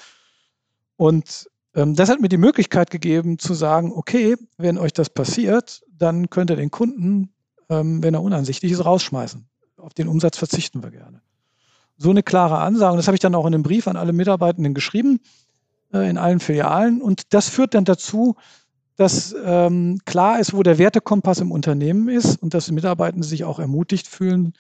Und 0.96 1.48
das 1.87 2.08
hat 2.08 2.20
mir 2.20 2.28
die 2.28 2.38
Möglichkeit 2.38 2.90
gegeben 2.90 3.38
zu 3.38 3.54
sagen, 3.54 3.92
okay, 3.92 4.37
wenn 4.56 4.78
euch 4.78 4.92
das 4.92 5.11
passiert, 5.11 5.82
dann 5.90 6.28
könnt 6.30 6.50
ihr 6.50 6.56
den 6.56 6.70
Kunden, 6.70 7.32
ähm, 7.68 8.02
wenn 8.02 8.14
er 8.14 8.23
uneinsichtig 8.23 8.73
ist, 8.73 8.85
rausschmeißen. 8.85 9.47
Auf 9.76 9.94
den 9.94 10.08
Umsatz 10.08 10.38
verzichten 10.38 10.82
wir 10.82 10.90
gerne. 10.90 11.20
So 11.97 12.11
eine 12.11 12.23
klare 12.23 12.58
Ansage. 12.58 12.97
Das 12.97 13.06
habe 13.06 13.16
ich 13.16 13.20
dann 13.20 13.35
auch 13.35 13.47
in 13.47 13.54
einem 13.54 13.62
Brief 13.62 13.87
an 13.87 13.97
alle 13.97 14.12
Mitarbeitenden 14.12 14.75
geschrieben, 14.75 15.20
äh, 15.92 16.08
in 16.08 16.18
allen 16.18 16.40
Filialen. 16.40 17.00
Und 17.00 17.32
das 17.35 17.49
führt 17.49 17.75
dann 17.75 17.85
dazu, 17.85 18.37
dass 18.97 19.35
ähm, 19.44 20.00
klar 20.04 20.40
ist, 20.40 20.54
wo 20.54 20.64
der 20.64 20.78
Wertekompass 20.78 21.38
im 21.38 21.52
Unternehmen 21.52 22.08
ist 22.08 22.42
und 22.42 22.54
dass 22.54 22.66
die 22.66 22.73
Mitarbeitenden 22.73 23.23
sich 23.23 23.44
auch 23.44 23.61
ermutigt 23.61 24.08
fühlen, 24.08 24.54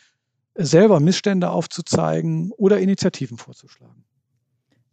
selber 0.54 1.00
Missstände 1.00 1.50
aufzuzeigen 1.50 2.52
oder 2.52 2.78
Initiativen 2.78 3.38
vorzuschlagen. 3.38 4.04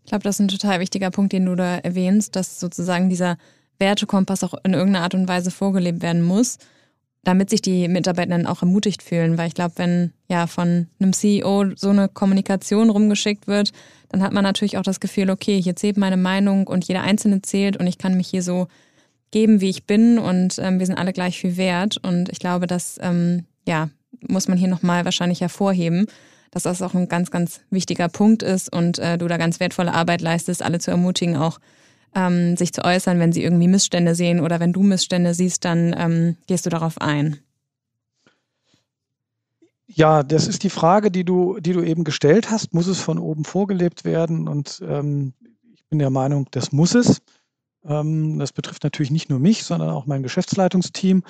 Ich 0.05 0.09
glaube, 0.09 0.23
das 0.23 0.35
ist 0.35 0.39
ein 0.41 0.47
total 0.49 0.79
wichtiger 0.79 1.09
Punkt, 1.09 1.33
den 1.33 1.47
du 1.47 1.55
da 1.55 1.77
erwähnst, 1.77 2.35
dass 2.35 2.59
sozusagen 2.59 3.09
dieser 3.09 3.37
Wertekompass 3.79 4.43
auch 4.43 4.53
in 4.63 4.75
irgendeiner 4.75 5.03
Art 5.03 5.15
und 5.15 5.27
Weise 5.27 5.49
vorgelebt 5.49 6.03
werden 6.03 6.21
muss, 6.21 6.59
damit 7.23 7.49
sich 7.49 7.63
die 7.63 7.87
Mitarbeitenden 7.87 8.45
auch 8.45 8.61
ermutigt 8.61 9.01
fühlen. 9.01 9.39
Weil 9.39 9.47
ich 9.47 9.55
glaube, 9.55 9.73
wenn 9.77 10.13
ja 10.29 10.45
von 10.45 10.85
einem 10.99 11.11
CEO 11.11 11.75
so 11.75 11.89
eine 11.89 12.07
Kommunikation 12.07 12.91
rumgeschickt 12.91 13.47
wird, 13.47 13.71
dann 14.09 14.21
hat 14.21 14.31
man 14.31 14.43
natürlich 14.43 14.77
auch 14.77 14.83
das 14.83 14.99
Gefühl, 14.99 15.31
okay, 15.31 15.59
hier 15.59 15.75
zählt 15.75 15.97
meine 15.97 16.17
Meinung 16.17 16.67
und 16.67 16.87
jeder 16.87 17.01
Einzelne 17.01 17.41
zählt 17.41 17.75
und 17.75 17.87
ich 17.87 17.97
kann 17.97 18.15
mich 18.15 18.27
hier 18.27 18.43
so 18.43 18.67
geben, 19.31 19.59
wie 19.59 19.71
ich 19.71 19.87
bin 19.87 20.19
und 20.19 20.59
ähm, 20.59 20.77
wir 20.77 20.85
sind 20.85 20.99
alle 20.99 21.13
gleich 21.13 21.39
viel 21.39 21.57
wert. 21.57 21.97
Und 21.97 22.29
ich 22.29 22.37
glaube, 22.37 22.67
das 22.67 22.99
ähm, 23.01 23.45
ja, 23.67 23.89
muss 24.27 24.47
man 24.47 24.59
hier 24.59 24.67
nochmal 24.67 25.03
wahrscheinlich 25.03 25.41
hervorheben 25.41 26.05
dass 26.55 26.63
das 26.63 26.81
auch 26.81 26.93
ein 26.93 27.09
ganz, 27.09 27.31
ganz 27.31 27.59
wichtiger 27.69 28.07
Punkt 28.07 28.41
ist 28.41 28.73
und 28.73 28.97
äh, 28.97 29.17
du 29.17 29.27
da 29.27 29.35
ganz 29.35 29.59
wertvolle 29.59 29.93
Arbeit 29.93 30.21
leistest, 30.21 30.63
alle 30.63 30.79
zu 30.79 30.89
ermutigen, 30.89 31.35
auch 31.35 31.59
ähm, 32.15 32.55
sich 32.55 32.71
zu 32.71 32.85
äußern, 32.85 33.19
wenn 33.19 33.33
sie 33.33 33.43
irgendwie 33.43 33.67
Missstände 33.67 34.15
sehen 34.15 34.39
oder 34.39 34.61
wenn 34.61 34.71
du 34.71 34.81
Missstände 34.81 35.33
siehst, 35.33 35.65
dann 35.65 35.93
ähm, 35.97 36.37
gehst 36.47 36.65
du 36.65 36.69
darauf 36.69 37.01
ein. 37.01 37.39
Ja, 39.85 40.23
das 40.23 40.47
ist 40.47 40.63
die 40.63 40.69
Frage, 40.69 41.11
die 41.11 41.25
du, 41.25 41.59
die 41.59 41.73
du 41.73 41.83
eben 41.83 42.05
gestellt 42.05 42.49
hast. 42.49 42.73
Muss 42.73 42.87
es 42.87 43.01
von 43.01 43.19
oben 43.19 43.43
vorgelebt 43.43 44.05
werden? 44.05 44.47
Und 44.47 44.81
ähm, 44.87 45.33
ich 45.73 45.85
bin 45.89 45.99
der 45.99 46.09
Meinung, 46.09 46.47
das 46.51 46.71
muss 46.71 46.95
es. 46.95 47.21
Ähm, 47.85 48.39
das 48.39 48.53
betrifft 48.53 48.85
natürlich 48.85 49.11
nicht 49.11 49.29
nur 49.29 49.39
mich, 49.39 49.65
sondern 49.65 49.89
auch 49.89 50.05
mein 50.05 50.23
Geschäftsleitungsteam. 50.23 51.23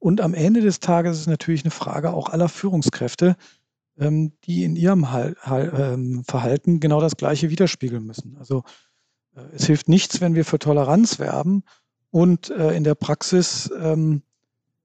Und 0.00 0.20
am 0.20 0.34
Ende 0.34 0.62
des 0.62 0.80
Tages 0.80 1.14
ist 1.14 1.20
es 1.20 1.26
natürlich 1.28 1.62
eine 1.62 1.70
Frage 1.70 2.12
auch 2.12 2.28
aller 2.28 2.48
Führungskräfte, 2.48 3.36
die 3.96 4.64
in 4.64 4.74
ihrem 4.74 5.06
ähm, 5.46 6.24
Verhalten 6.24 6.80
genau 6.80 7.00
das 7.00 7.16
Gleiche 7.16 7.50
widerspiegeln 7.50 8.04
müssen. 8.04 8.36
Also 8.38 8.64
äh, 9.36 9.42
es 9.54 9.66
hilft 9.66 9.88
nichts, 9.88 10.20
wenn 10.20 10.34
wir 10.34 10.44
für 10.44 10.58
Toleranz 10.58 11.18
werben 11.18 11.62
und 12.10 12.50
äh, 12.50 12.74
in 12.74 12.84
der 12.84 12.94
Praxis 12.94 13.70
ähm, 13.80 14.22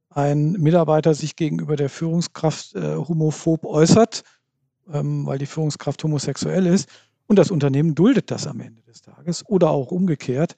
ein 0.10 0.54
Mitarbeiter 0.54 1.14
sich 1.14 1.36
gegenüber 1.36 1.76
der 1.76 1.90
Führungskraft 1.90 2.76
äh, 2.76 2.96
homophob 2.96 3.66
äußert, 3.66 4.24
ähm, 4.92 5.26
weil 5.26 5.38
die 5.38 5.46
Führungskraft 5.46 6.04
homosexuell 6.04 6.66
ist 6.66 6.90
und 7.28 7.38
das 7.38 7.52
Unternehmen 7.52 7.96
duldet 7.96 8.32
das 8.32 8.48
am 8.48 8.60
Ende 8.60 8.82
des 8.84 9.02
Tages 9.02 9.48
oder 9.48 9.70
auch 9.70 9.92
umgekehrt, 9.92 10.56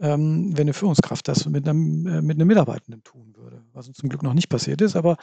ähm, 0.00 0.56
wenn 0.56 0.62
eine 0.62 0.74
Führungskraft 0.74 1.26
das 1.26 1.46
mit 1.46 1.68
einem, 1.68 2.24
mit 2.24 2.36
einem 2.36 2.46
Mitarbeitenden 2.46 3.02
tun 3.02 3.34
würde, 3.36 3.64
was 3.72 3.88
uns 3.88 3.98
zum 3.98 4.08
Glück 4.08 4.22
noch 4.22 4.34
nicht 4.34 4.48
passiert 4.48 4.80
ist, 4.80 4.94
aber 4.94 5.16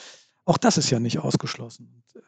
auch 0.46 0.58
das 0.58 0.78
ist 0.78 0.90
ja 0.90 1.00
nicht 1.00 1.20
ausgeschlossen. 1.20 2.04
Äh, 2.16 2.20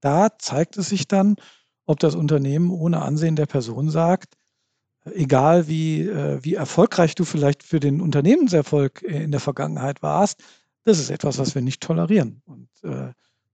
da 0.00 0.38
zeigt 0.38 0.76
es 0.76 0.88
sich 0.88 1.08
dann, 1.08 1.36
ob 1.84 2.00
das 2.00 2.14
Unternehmen 2.14 2.70
ohne 2.70 3.02
Ansehen 3.02 3.36
der 3.36 3.46
Person 3.46 3.90
sagt, 3.90 4.34
egal 5.04 5.68
wie, 5.68 6.02
äh, 6.02 6.42
wie 6.42 6.54
erfolgreich 6.54 7.14
du 7.14 7.24
vielleicht 7.24 7.62
für 7.62 7.80
den 7.80 8.00
Unternehmenserfolg 8.00 9.02
in 9.02 9.30
der 9.30 9.40
Vergangenheit 9.40 10.02
warst, 10.02 10.42
das 10.84 10.98
ist 10.98 11.10
etwas, 11.10 11.38
was 11.38 11.54
wir 11.54 11.62
nicht 11.62 11.82
tolerieren. 11.82 12.42
Und 12.44 12.68
äh, 12.82 13.12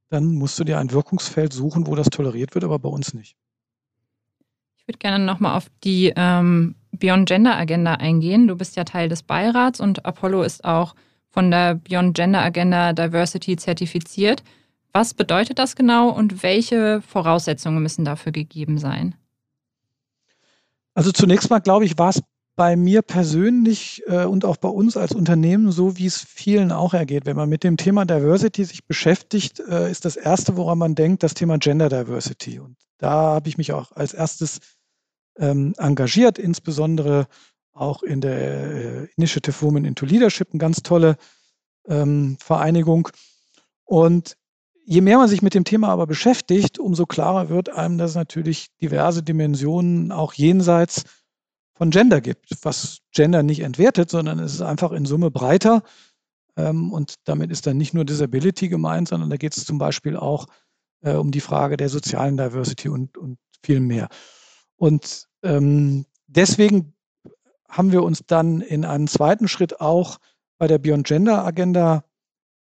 dann 0.09 0.35
musst 0.35 0.59
du 0.59 0.64
dir 0.64 0.78
ein 0.78 0.92
Wirkungsfeld 0.92 1.52
suchen, 1.52 1.87
wo 1.87 1.95
das 1.95 2.11
toleriert 2.11 2.54
wird, 2.54 2.64
aber 2.64 2.78
bei 2.78 2.88
uns 2.88 3.14
nicht. 3.14 3.37
Ich 4.76 4.88
würde 4.88 4.99
gerne 4.99 5.25
nochmal 5.25 5.57
auf 5.57 5.69
die 5.85 6.12
ähm, 6.14 6.75
Beyond 6.90 7.28
Gender 7.28 7.57
Agenda 7.57 7.95
eingehen. 7.95 8.49
Du 8.49 8.57
bist 8.57 8.76
ja 8.76 8.85
Teil 8.85 9.09
des 9.09 9.23
Beirats 9.23 9.81
und 9.81 10.04
Apollo 10.04 10.42
ist 10.42 10.64
auch 10.64 10.95
von 11.33 11.51
der 11.51 11.75
Beyond 11.75 12.15
Gender 12.15 12.43
Agenda 12.43 12.93
Diversity 12.93 13.57
zertifiziert. 13.57 14.45
Was 14.93 15.15
bedeutet 15.15 15.59
das 15.59 15.75
genau 15.75 16.11
und 16.11 16.43
welche 16.43 17.01
Voraussetzungen 17.01 17.83
müssen 17.83 18.05
dafür 18.05 18.31
gegeben 18.31 18.79
sein? 18.79 19.15
Also 20.95 21.11
zunächst 21.11 21.49
mal, 21.49 21.61
glaube 21.61 21.87
ich, 21.87 21.97
war 21.97 22.11
es 22.11 22.23
bei 22.55 22.77
mir 22.77 23.01
persönlich 23.01 24.03
äh, 24.07 24.25
und 24.27 24.45
auch 24.45 24.59
bei 24.59 24.69
uns 24.69 24.99
als 24.99 25.12
Unternehmen 25.15 25.73
so, 25.73 25.97
wie 25.97 26.05
es 26.05 26.19
vielen 26.19 26.71
auch 26.71 26.93
ergeht. 26.93 27.25
Wenn 27.25 27.37
man 27.37 27.49
mit 27.49 27.65
dem 27.65 27.79
Thema 27.79 28.05
Diversity 28.05 28.65
sich 28.65 28.85
beschäftigt, 28.85 29.61
äh, 29.61 29.91
ist 29.91 30.05
das 30.05 30.17
Erste, 30.17 30.59
woran 30.59 30.77
man 30.77 30.95
denkt, 30.95 31.23
das 31.23 31.33
Thema 31.33 31.57
Gender 31.59 31.89
Diversity. 31.89 32.61
Und 32.61 32.77
da 32.99 33.11
habe 33.11 33.49
ich 33.49 33.57
mich 33.57 33.73
auch 33.73 33.93
als 33.93 34.12
erstes 34.12 34.61
ähm, 35.39 35.75
engagiert, 35.79 36.39
insbesondere 36.39 37.27
auch 37.73 38.02
in 38.02 38.21
der 38.21 38.38
äh, 38.38 39.09
Initiative 39.17 39.61
Women 39.62 39.85
into 39.85 40.07
Leadership, 40.07 40.49
eine 40.52 40.59
ganz 40.59 40.83
tolle 40.83 41.17
ähm, 41.88 42.37
Vereinigung. 42.41 43.09
Und 43.85 44.37
je 44.85 45.00
mehr 45.00 45.19
man 45.19 45.29
sich 45.29 45.43
mit 45.43 45.55
dem 45.55 45.64
Thema 45.64 45.88
aber 45.88 46.07
beschäftigt, 46.07 46.79
umso 46.79 47.07
klarer 47.07 47.49
wird 47.49 47.71
einem, 47.71 47.99
dass 47.99 48.11
es 48.11 48.17
natürlich 48.17 48.69
diverse 48.81 49.23
Dimensionen 49.23 50.12
auch 50.12 50.35
jenseits 50.35 51.05
von 51.75 51.91
Gender 51.91 52.21
gibt, 52.21 52.50
was 52.62 52.99
Gender 53.12 53.43
nicht 53.43 53.61
entwertet, 53.61 54.11
sondern 54.11 54.38
es 54.38 54.55
ist 54.55 54.62
einfach 54.62 54.93
in 54.93 55.07
Summe 55.07 55.31
breiter. 55.31 55.83
Ähm, 56.57 56.93
und 56.93 57.14
damit 57.25 57.50
ist 57.50 57.67
dann 57.67 57.79
nicht 57.79 57.95
nur 57.95 58.05
Disability 58.05 58.69
gemeint, 58.69 59.09
sondern 59.09 59.31
da 59.31 59.37
geht 59.37 59.57
es 59.57 59.64
zum 59.64 59.79
Beispiel 59.79 60.17
auch 60.17 60.47
äh, 61.02 61.14
um 61.14 61.31
die 61.31 61.41
Frage 61.41 61.76
der 61.76 61.88
sozialen 61.88 62.37
Diversity 62.37 62.88
und, 62.88 63.17
und 63.17 63.38
viel 63.64 63.81
mehr. 63.81 64.09
Und 64.76 65.29
ähm, 65.43 66.07
deswegen 66.26 66.95
haben 67.73 67.91
wir 67.91 68.02
uns 68.02 68.25
dann 68.26 68.61
in 68.61 68.85
einem 68.85 69.07
zweiten 69.07 69.49
Schritt 69.49 69.81
auch 69.81 70.19
bei 70.59 70.67
der 70.69 70.79
Beyond 70.79 71.07
Gender 71.07 71.45
Agenda 71.45 72.05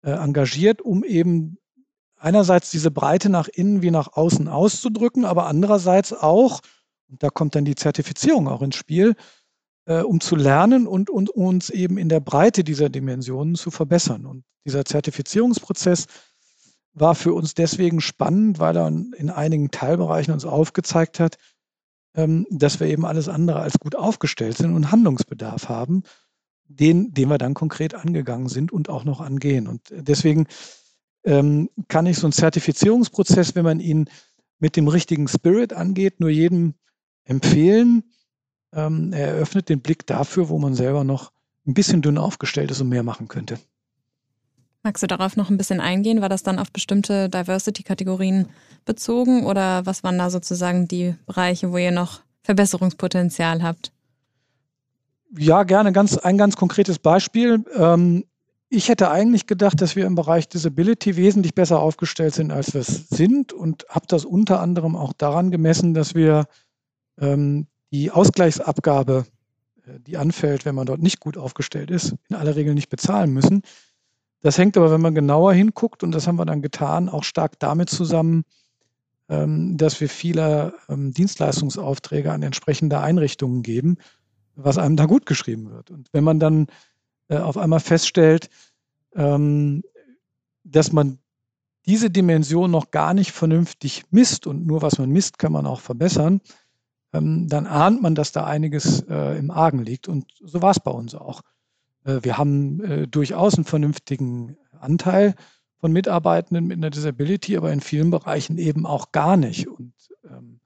äh, 0.02 0.10
engagiert, 0.10 0.82
um 0.82 1.04
eben 1.04 1.58
einerseits 2.16 2.70
diese 2.70 2.90
Breite 2.90 3.30
nach 3.30 3.48
innen 3.48 3.82
wie 3.82 3.92
nach 3.92 4.12
außen 4.14 4.48
auszudrücken, 4.48 5.24
aber 5.24 5.46
andererseits 5.46 6.12
auch, 6.12 6.60
und 7.08 7.22
da 7.22 7.30
kommt 7.30 7.54
dann 7.54 7.64
die 7.64 7.76
Zertifizierung 7.76 8.48
auch 8.48 8.62
ins 8.62 8.74
Spiel, 8.74 9.14
äh, 9.86 10.00
um 10.00 10.20
zu 10.20 10.34
lernen 10.34 10.88
und, 10.88 11.08
und 11.08 11.30
uns 11.30 11.70
eben 11.70 11.98
in 11.98 12.08
der 12.08 12.20
Breite 12.20 12.64
dieser 12.64 12.88
Dimensionen 12.88 13.54
zu 13.54 13.70
verbessern. 13.70 14.26
Und 14.26 14.44
dieser 14.64 14.84
Zertifizierungsprozess 14.84 16.06
war 16.94 17.14
für 17.14 17.32
uns 17.32 17.54
deswegen 17.54 18.00
spannend, 18.00 18.58
weil 18.58 18.76
er 18.76 18.88
in 18.88 19.30
einigen 19.30 19.70
Teilbereichen 19.70 20.34
uns 20.34 20.44
aufgezeigt 20.44 21.20
hat, 21.20 21.36
dass 22.48 22.80
wir 22.80 22.86
eben 22.86 23.04
alles 23.04 23.28
andere 23.28 23.60
als 23.60 23.78
gut 23.78 23.94
aufgestellt 23.94 24.56
sind 24.56 24.74
und 24.74 24.90
Handlungsbedarf 24.90 25.68
haben, 25.68 26.02
den, 26.66 27.12
den 27.12 27.28
wir 27.28 27.36
dann 27.36 27.52
konkret 27.52 27.94
angegangen 27.94 28.48
sind 28.48 28.72
und 28.72 28.88
auch 28.88 29.04
noch 29.04 29.20
angehen. 29.20 29.68
Und 29.68 29.82
deswegen 29.90 30.46
ähm, 31.24 31.68
kann 31.88 32.06
ich 32.06 32.16
so 32.18 32.26
einen 32.26 32.32
Zertifizierungsprozess, 32.32 33.54
wenn 33.54 33.64
man 33.64 33.80
ihn 33.80 34.08
mit 34.58 34.76
dem 34.76 34.88
richtigen 34.88 35.28
Spirit 35.28 35.74
angeht, 35.74 36.20
nur 36.20 36.30
jedem 36.30 36.74
empfehlen. 37.24 38.04
Ähm, 38.72 39.12
er 39.12 39.28
eröffnet 39.28 39.68
den 39.68 39.80
Blick 39.80 40.06
dafür, 40.06 40.48
wo 40.48 40.58
man 40.58 40.74
selber 40.74 41.04
noch 41.04 41.32
ein 41.66 41.74
bisschen 41.74 42.00
dünn 42.00 42.16
aufgestellt 42.16 42.70
ist 42.70 42.80
und 42.80 42.88
mehr 42.88 43.02
machen 43.02 43.28
könnte. 43.28 43.58
Magst 44.86 45.02
du 45.02 45.08
darauf 45.08 45.34
noch 45.34 45.50
ein 45.50 45.56
bisschen 45.56 45.80
eingehen? 45.80 46.20
War 46.20 46.28
das 46.28 46.44
dann 46.44 46.60
auf 46.60 46.70
bestimmte 46.70 47.28
Diversity-Kategorien 47.28 48.46
bezogen 48.84 49.44
oder 49.44 49.84
was 49.84 50.04
waren 50.04 50.16
da 50.16 50.30
sozusagen 50.30 50.86
die 50.86 51.16
Bereiche, 51.26 51.72
wo 51.72 51.76
ihr 51.76 51.90
noch 51.90 52.20
Verbesserungspotenzial 52.44 53.64
habt? 53.64 53.90
Ja, 55.36 55.64
gerne. 55.64 55.90
Ganz, 55.90 56.16
ein 56.18 56.38
ganz 56.38 56.54
konkretes 56.54 57.00
Beispiel. 57.00 57.64
Ähm, 57.74 58.26
ich 58.68 58.88
hätte 58.88 59.10
eigentlich 59.10 59.48
gedacht, 59.48 59.80
dass 59.80 59.96
wir 59.96 60.06
im 60.06 60.14
Bereich 60.14 60.48
Disability 60.48 61.16
wesentlich 61.16 61.56
besser 61.56 61.80
aufgestellt 61.80 62.34
sind, 62.34 62.52
als 62.52 62.72
wir 62.72 62.82
es 62.82 63.08
sind 63.08 63.52
und 63.52 63.86
habe 63.88 64.06
das 64.06 64.24
unter 64.24 64.60
anderem 64.60 64.94
auch 64.94 65.14
daran 65.14 65.50
gemessen, 65.50 65.94
dass 65.94 66.14
wir 66.14 66.46
ähm, 67.20 67.66
die 67.90 68.12
Ausgleichsabgabe, 68.12 69.26
äh, 69.84 69.98
die 69.98 70.16
anfällt, 70.16 70.64
wenn 70.64 70.76
man 70.76 70.86
dort 70.86 71.02
nicht 71.02 71.18
gut 71.18 71.36
aufgestellt 71.36 71.90
ist, 71.90 72.14
in 72.28 72.36
aller 72.36 72.54
Regel 72.54 72.74
nicht 72.74 72.88
bezahlen 72.88 73.32
müssen. 73.32 73.62
Das 74.46 74.58
hängt 74.58 74.76
aber, 74.76 74.92
wenn 74.92 75.00
man 75.00 75.16
genauer 75.16 75.54
hinguckt, 75.54 76.04
und 76.04 76.12
das 76.12 76.28
haben 76.28 76.38
wir 76.38 76.44
dann 76.44 76.62
getan, 76.62 77.08
auch 77.08 77.24
stark 77.24 77.58
damit 77.58 77.90
zusammen, 77.90 78.44
ähm, 79.28 79.76
dass 79.76 80.00
wir 80.00 80.08
viele 80.08 80.74
ähm, 80.88 81.12
Dienstleistungsaufträge 81.12 82.30
an 82.30 82.44
entsprechende 82.44 83.00
Einrichtungen 83.00 83.64
geben, 83.64 83.96
was 84.54 84.78
einem 84.78 84.94
da 84.94 85.06
gut 85.06 85.26
geschrieben 85.26 85.72
wird. 85.72 85.90
Und 85.90 86.10
wenn 86.12 86.22
man 86.22 86.38
dann 86.38 86.68
äh, 87.26 87.38
auf 87.38 87.56
einmal 87.56 87.80
feststellt, 87.80 88.48
ähm, 89.16 89.82
dass 90.62 90.92
man 90.92 91.18
diese 91.84 92.08
Dimension 92.08 92.70
noch 92.70 92.92
gar 92.92 93.14
nicht 93.14 93.32
vernünftig 93.32 94.04
misst 94.10 94.46
und 94.46 94.64
nur 94.64 94.80
was 94.80 94.98
man 94.98 95.10
misst, 95.10 95.40
kann 95.40 95.50
man 95.50 95.66
auch 95.66 95.80
verbessern, 95.80 96.40
dann 97.10 97.66
ahnt 97.66 98.00
man, 98.00 98.14
dass 98.14 98.30
da 98.30 98.44
einiges 98.44 99.00
äh, 99.08 99.38
im 99.38 99.50
Argen 99.50 99.82
liegt. 99.82 100.06
Und 100.06 100.26
so 100.40 100.62
war 100.62 100.70
es 100.70 100.78
bei 100.78 100.90
uns 100.90 101.16
auch. 101.16 101.40
Äh, 102.06 102.20
wir 102.22 102.38
haben 102.38 103.10
durchaus 103.10 103.56
einen 103.56 103.64
vernünftigen 103.64 104.56
Anteil 104.80 105.34
von 105.78 105.92
Mitarbeitenden 105.92 106.66
mit 106.66 106.78
einer 106.78 106.90
Disability, 106.90 107.56
aber 107.56 107.72
in 107.72 107.80
vielen 107.80 108.10
Bereichen 108.10 108.56
eben 108.56 108.86
auch 108.86 109.12
gar 109.12 109.36
nicht. 109.36 109.68
Und 109.68 109.92
ähm, 110.24 110.60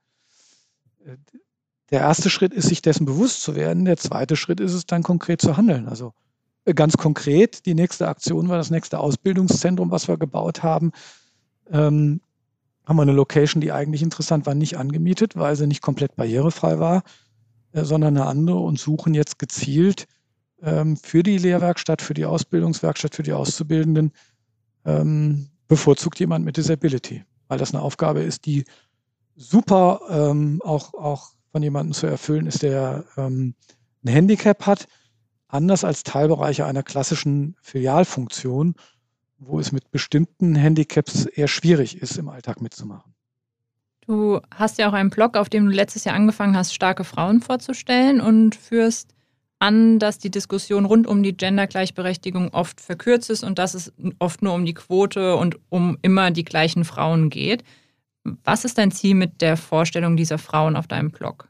der 1.90 2.00
erste 2.00 2.31
Schritt 2.31 2.55
ist, 2.55 2.68
sich 2.68 2.83
dessen 2.83 3.07
bewusst 3.07 3.42
zu 3.42 3.57
werden. 3.57 3.85
Der 3.85 3.96
zweite 3.96 4.37
Schritt 4.37 4.61
ist 4.61 4.74
es 4.74 4.87
dann 4.87 5.03
konkret 5.03 5.40
zu 5.40 5.57
handeln. 5.57 5.88
Also 5.88 6.12
Ganz 6.74 6.96
konkret, 6.96 7.64
die 7.64 7.74
nächste 7.74 8.09
Aktion 8.09 8.48
war 8.48 8.59
das 8.59 8.70
nächste 8.70 8.98
Ausbildungszentrum, 8.98 9.90
was 9.90 10.09
wir 10.09 10.18
gebaut 10.18 10.62
haben. 10.62 10.92
Ähm, 11.70 12.20
haben 12.85 12.96
wir 12.96 13.03
eine 13.03 13.12
Location, 13.12 13.61
die 13.61 13.72
eigentlich 13.72 14.03
interessant 14.03 14.46
war, 14.46 14.55
nicht 14.55 14.76
angemietet, 14.76 15.37
weil 15.37 15.57
sie 15.57 15.66
nicht 15.66 15.81
komplett 15.81 16.16
barrierefrei 16.16 16.79
war, 16.79 17.03
äh, 17.72 17.85
sondern 17.85 18.16
eine 18.16 18.26
andere 18.26 18.59
und 18.59 18.79
suchen 18.79 19.14
jetzt 19.14 19.38
gezielt 19.38 20.07
ähm, 20.62 20.96
für 20.96 21.23
die 21.23 21.38
Lehrwerkstatt, 21.38 22.03
für 22.03 22.14
die 22.14 22.25
Ausbildungswerkstatt, 22.25 23.14
für 23.14 23.23
die 23.23 23.33
Auszubildenden 23.33 24.12
ähm, 24.85 25.49
bevorzugt 25.68 26.18
jemand 26.20 26.44
mit 26.44 26.57
Disability, 26.57 27.25
weil 27.49 27.59
das 27.59 27.73
eine 27.75 27.83
Aufgabe 27.83 28.20
ist, 28.20 28.46
die 28.46 28.64
super 29.37 30.01
ähm, 30.11 30.61
auch, 30.64 30.94
auch 30.94 31.31
von 31.53 31.62
jemandem 31.62 31.92
zu 31.92 32.07
erfüllen 32.07 32.46
ist, 32.46 32.62
der 32.62 33.05
ähm, 33.16 33.55
ein 34.05 34.09
Handicap 34.09 34.66
hat 34.66 34.87
anders 35.49 35.85
als 35.85 36.03
Teilbereiche 36.03 36.64
einer 36.64 36.83
klassischen 36.83 37.57
Filialfunktion, 37.61 38.75
wo 39.38 39.59
es 39.59 39.73
mit 39.73 39.90
bestimmten 39.90 40.55
Handicaps 40.55 41.27
eher 41.27 41.49
schwierig 41.49 42.01
ist, 42.01 42.18
im 42.18 42.29
Alltag 42.29 42.61
mitzumachen. 42.61 43.14
Du 44.07 44.40
hast 44.55 44.79
ja 44.79 44.88
auch 44.88 44.92
einen 44.92 45.11
Blog, 45.11 45.37
auf 45.37 45.49
dem 45.49 45.66
du 45.66 45.73
letztes 45.73 46.05
Jahr 46.05 46.14
angefangen 46.14 46.57
hast, 46.57 46.75
starke 46.75 47.05
Frauen 47.05 47.40
vorzustellen 47.40 48.20
und 48.20 48.55
führst 48.55 49.14
an, 49.61 49.99
dass 49.99 50.18
die 50.18 50.31
Diskussion 50.31 50.87
rund 50.87 51.07
um 51.07 51.23
die 51.23 51.37
Gendergleichberechtigung 51.37 52.53
oft 52.53 52.81
verkürzt 52.81 53.31
ist 53.31 53.44
und 53.44 53.59
dass 53.59 53.75
es 53.75 53.92
oft 54.18 54.42
nur 54.42 54.55
um 54.55 54.64
die 54.64 54.75
Quote 54.75 55.37
und 55.37 55.59
um 55.68 55.99
immer 56.03 56.31
die 56.31 56.44
gleichen 56.44 56.85
Frauen 56.85 57.31
geht. 57.31 57.62
Was 58.44 58.64
ist 58.64 58.79
dein 58.79 58.90
Ziel 58.90 59.14
mit 59.14 59.40
der 59.40 59.57
Vorstellung 59.57 60.16
dieser 60.16 60.38
Frauen 60.38 60.77
auf 60.77 60.87
deinem 60.87 61.11
Blog? 61.11 61.49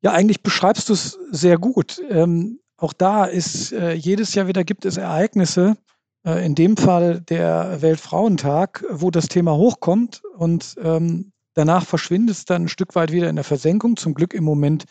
Ja, 0.00 0.12
eigentlich 0.12 0.42
beschreibst 0.42 0.88
du 0.88 0.92
es 0.92 1.18
sehr 1.32 1.58
gut. 1.58 2.00
Ähm, 2.08 2.60
auch 2.76 2.92
da 2.92 3.24
ist 3.24 3.72
äh, 3.72 3.92
jedes 3.92 4.34
Jahr 4.34 4.46
wieder 4.46 4.62
gibt 4.62 4.84
es 4.84 4.96
Ereignisse, 4.96 5.76
äh, 6.24 6.46
in 6.46 6.54
dem 6.54 6.76
Fall 6.76 7.22
der 7.22 7.82
Weltfrauentag, 7.82 8.84
wo 8.88 9.10
das 9.10 9.26
Thema 9.26 9.56
hochkommt 9.56 10.22
und 10.36 10.76
ähm, 10.80 11.32
danach 11.54 11.84
verschwindet 11.84 12.36
es 12.36 12.44
dann 12.44 12.64
ein 12.64 12.68
Stück 12.68 12.94
weit 12.94 13.10
wieder 13.10 13.28
in 13.28 13.34
der 13.34 13.44
Versenkung, 13.44 13.96
zum 13.96 14.14
Glück 14.14 14.32
im 14.32 14.44
Moment 14.44 14.84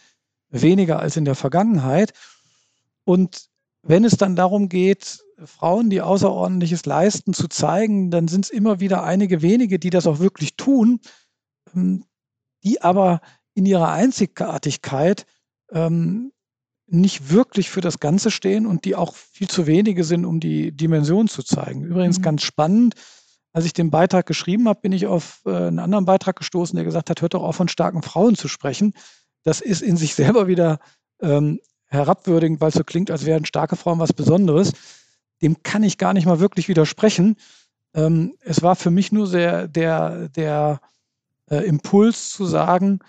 weniger 0.49 0.99
als 0.99 1.17
in 1.17 1.25
der 1.25 1.35
Vergangenheit. 1.35 2.13
Und 3.03 3.47
wenn 3.83 4.05
es 4.05 4.17
dann 4.17 4.35
darum 4.35 4.69
geht, 4.69 5.19
Frauen, 5.45 5.89
die 5.89 6.01
Außerordentliches 6.01 6.85
leisten, 6.85 7.33
zu 7.33 7.47
zeigen, 7.47 8.11
dann 8.11 8.27
sind 8.27 8.45
es 8.45 8.51
immer 8.51 8.79
wieder 8.79 9.03
einige 9.03 9.41
wenige, 9.41 9.79
die 9.79 9.89
das 9.89 10.07
auch 10.07 10.19
wirklich 10.19 10.55
tun, 10.55 10.99
ähm, 11.75 12.03
die 12.63 12.81
aber 12.81 13.21
in 13.53 13.65
ihrer 13.65 13.91
Einzigartigkeit 13.91 15.25
ähm, 15.71 16.31
nicht 16.87 17.31
wirklich 17.31 17.69
für 17.69 17.81
das 17.81 17.99
Ganze 17.99 18.31
stehen 18.31 18.65
und 18.65 18.85
die 18.85 18.95
auch 18.95 19.13
viel 19.13 19.47
zu 19.47 19.67
wenige 19.67 20.03
sind, 20.03 20.25
um 20.25 20.39
die 20.39 20.71
Dimension 20.71 21.27
zu 21.27 21.43
zeigen. 21.43 21.83
Übrigens 21.83 22.19
mhm. 22.19 22.23
ganz 22.23 22.43
spannend, 22.43 22.95
als 23.53 23.65
ich 23.65 23.73
den 23.73 23.91
Beitrag 23.91 24.25
geschrieben 24.25 24.67
habe, 24.67 24.81
bin 24.81 24.91
ich 24.91 25.07
auf 25.07 25.41
äh, 25.45 25.49
einen 25.49 25.79
anderen 25.79 26.05
Beitrag 26.05 26.37
gestoßen, 26.37 26.75
der 26.75 26.85
gesagt 26.85 27.09
hat, 27.09 27.21
hört 27.21 27.33
doch 27.33 27.43
auf 27.43 27.55
von 27.55 27.67
starken 27.67 28.03
Frauen 28.03 28.35
zu 28.35 28.47
sprechen. 28.47 28.93
Das 29.43 29.61
ist 29.61 29.81
in 29.81 29.97
sich 29.97 30.15
selber 30.15 30.47
wieder 30.47 30.79
ähm, 31.21 31.59
herabwürdigend, 31.85 32.61
weil 32.61 32.69
es 32.69 32.75
so 32.75 32.83
klingt, 32.83 33.11
als 33.11 33.25
wären 33.25 33.45
starke 33.45 33.75
Frauen 33.75 33.99
was 33.99 34.13
Besonderes. 34.13 34.73
Dem 35.41 35.63
kann 35.63 35.83
ich 35.83 35.97
gar 35.97 36.13
nicht 36.13 36.25
mal 36.25 36.39
wirklich 36.39 36.67
widersprechen. 36.67 37.37
Ähm, 37.93 38.35
es 38.41 38.61
war 38.61 38.75
für 38.75 38.91
mich 38.91 39.11
nur 39.11 39.27
sehr 39.27 39.67
der, 39.67 40.29
der 40.29 40.81
äh, 41.49 41.65
Impuls 41.65 42.31
zu 42.31 42.45
sagen, 42.45 42.99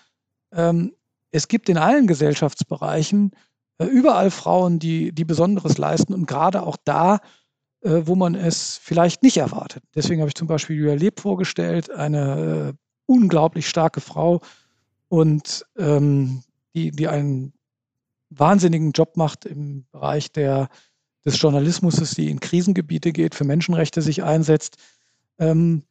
ähm, 0.52 0.94
es 1.30 1.48
gibt 1.48 1.68
in 1.68 1.76
allen 1.76 2.06
Gesellschaftsbereichen 2.06 3.32
äh, 3.78 3.84
überall 3.84 4.30
Frauen, 4.30 4.78
die, 4.78 5.12
die 5.12 5.24
Besonderes 5.24 5.78
leisten 5.78 6.14
und 6.14 6.26
gerade 6.26 6.62
auch 6.62 6.76
da, 6.84 7.20
äh, 7.82 8.02
wo 8.04 8.14
man 8.14 8.34
es 8.34 8.78
vielleicht 8.82 9.22
nicht 9.22 9.36
erwartet. 9.36 9.82
Deswegen 9.94 10.20
habe 10.20 10.28
ich 10.28 10.34
zum 10.34 10.48
Beispiel 10.48 10.76
Julia 10.76 10.94
Leb 10.94 11.20
vorgestellt, 11.20 11.90
eine 11.90 12.70
äh, 12.70 12.72
unglaublich 13.06 13.68
starke 13.68 14.00
Frau 14.00 14.40
und 15.08 15.64
ähm, 15.76 16.42
die, 16.74 16.90
die 16.90 17.08
einen 17.08 17.52
wahnsinnigen 18.30 18.92
Job 18.92 19.16
macht 19.16 19.46
im 19.46 19.86
Bereich 19.90 20.32
der, 20.32 20.68
des 21.24 21.40
Journalismus, 21.40 21.96
die 22.14 22.30
in 22.30 22.40
Krisengebiete 22.40 23.12
geht, 23.12 23.34
für 23.34 23.44
Menschenrechte 23.44 24.02
sich 24.02 24.22
einsetzt. 24.22 24.76
Ähm, 25.38 25.84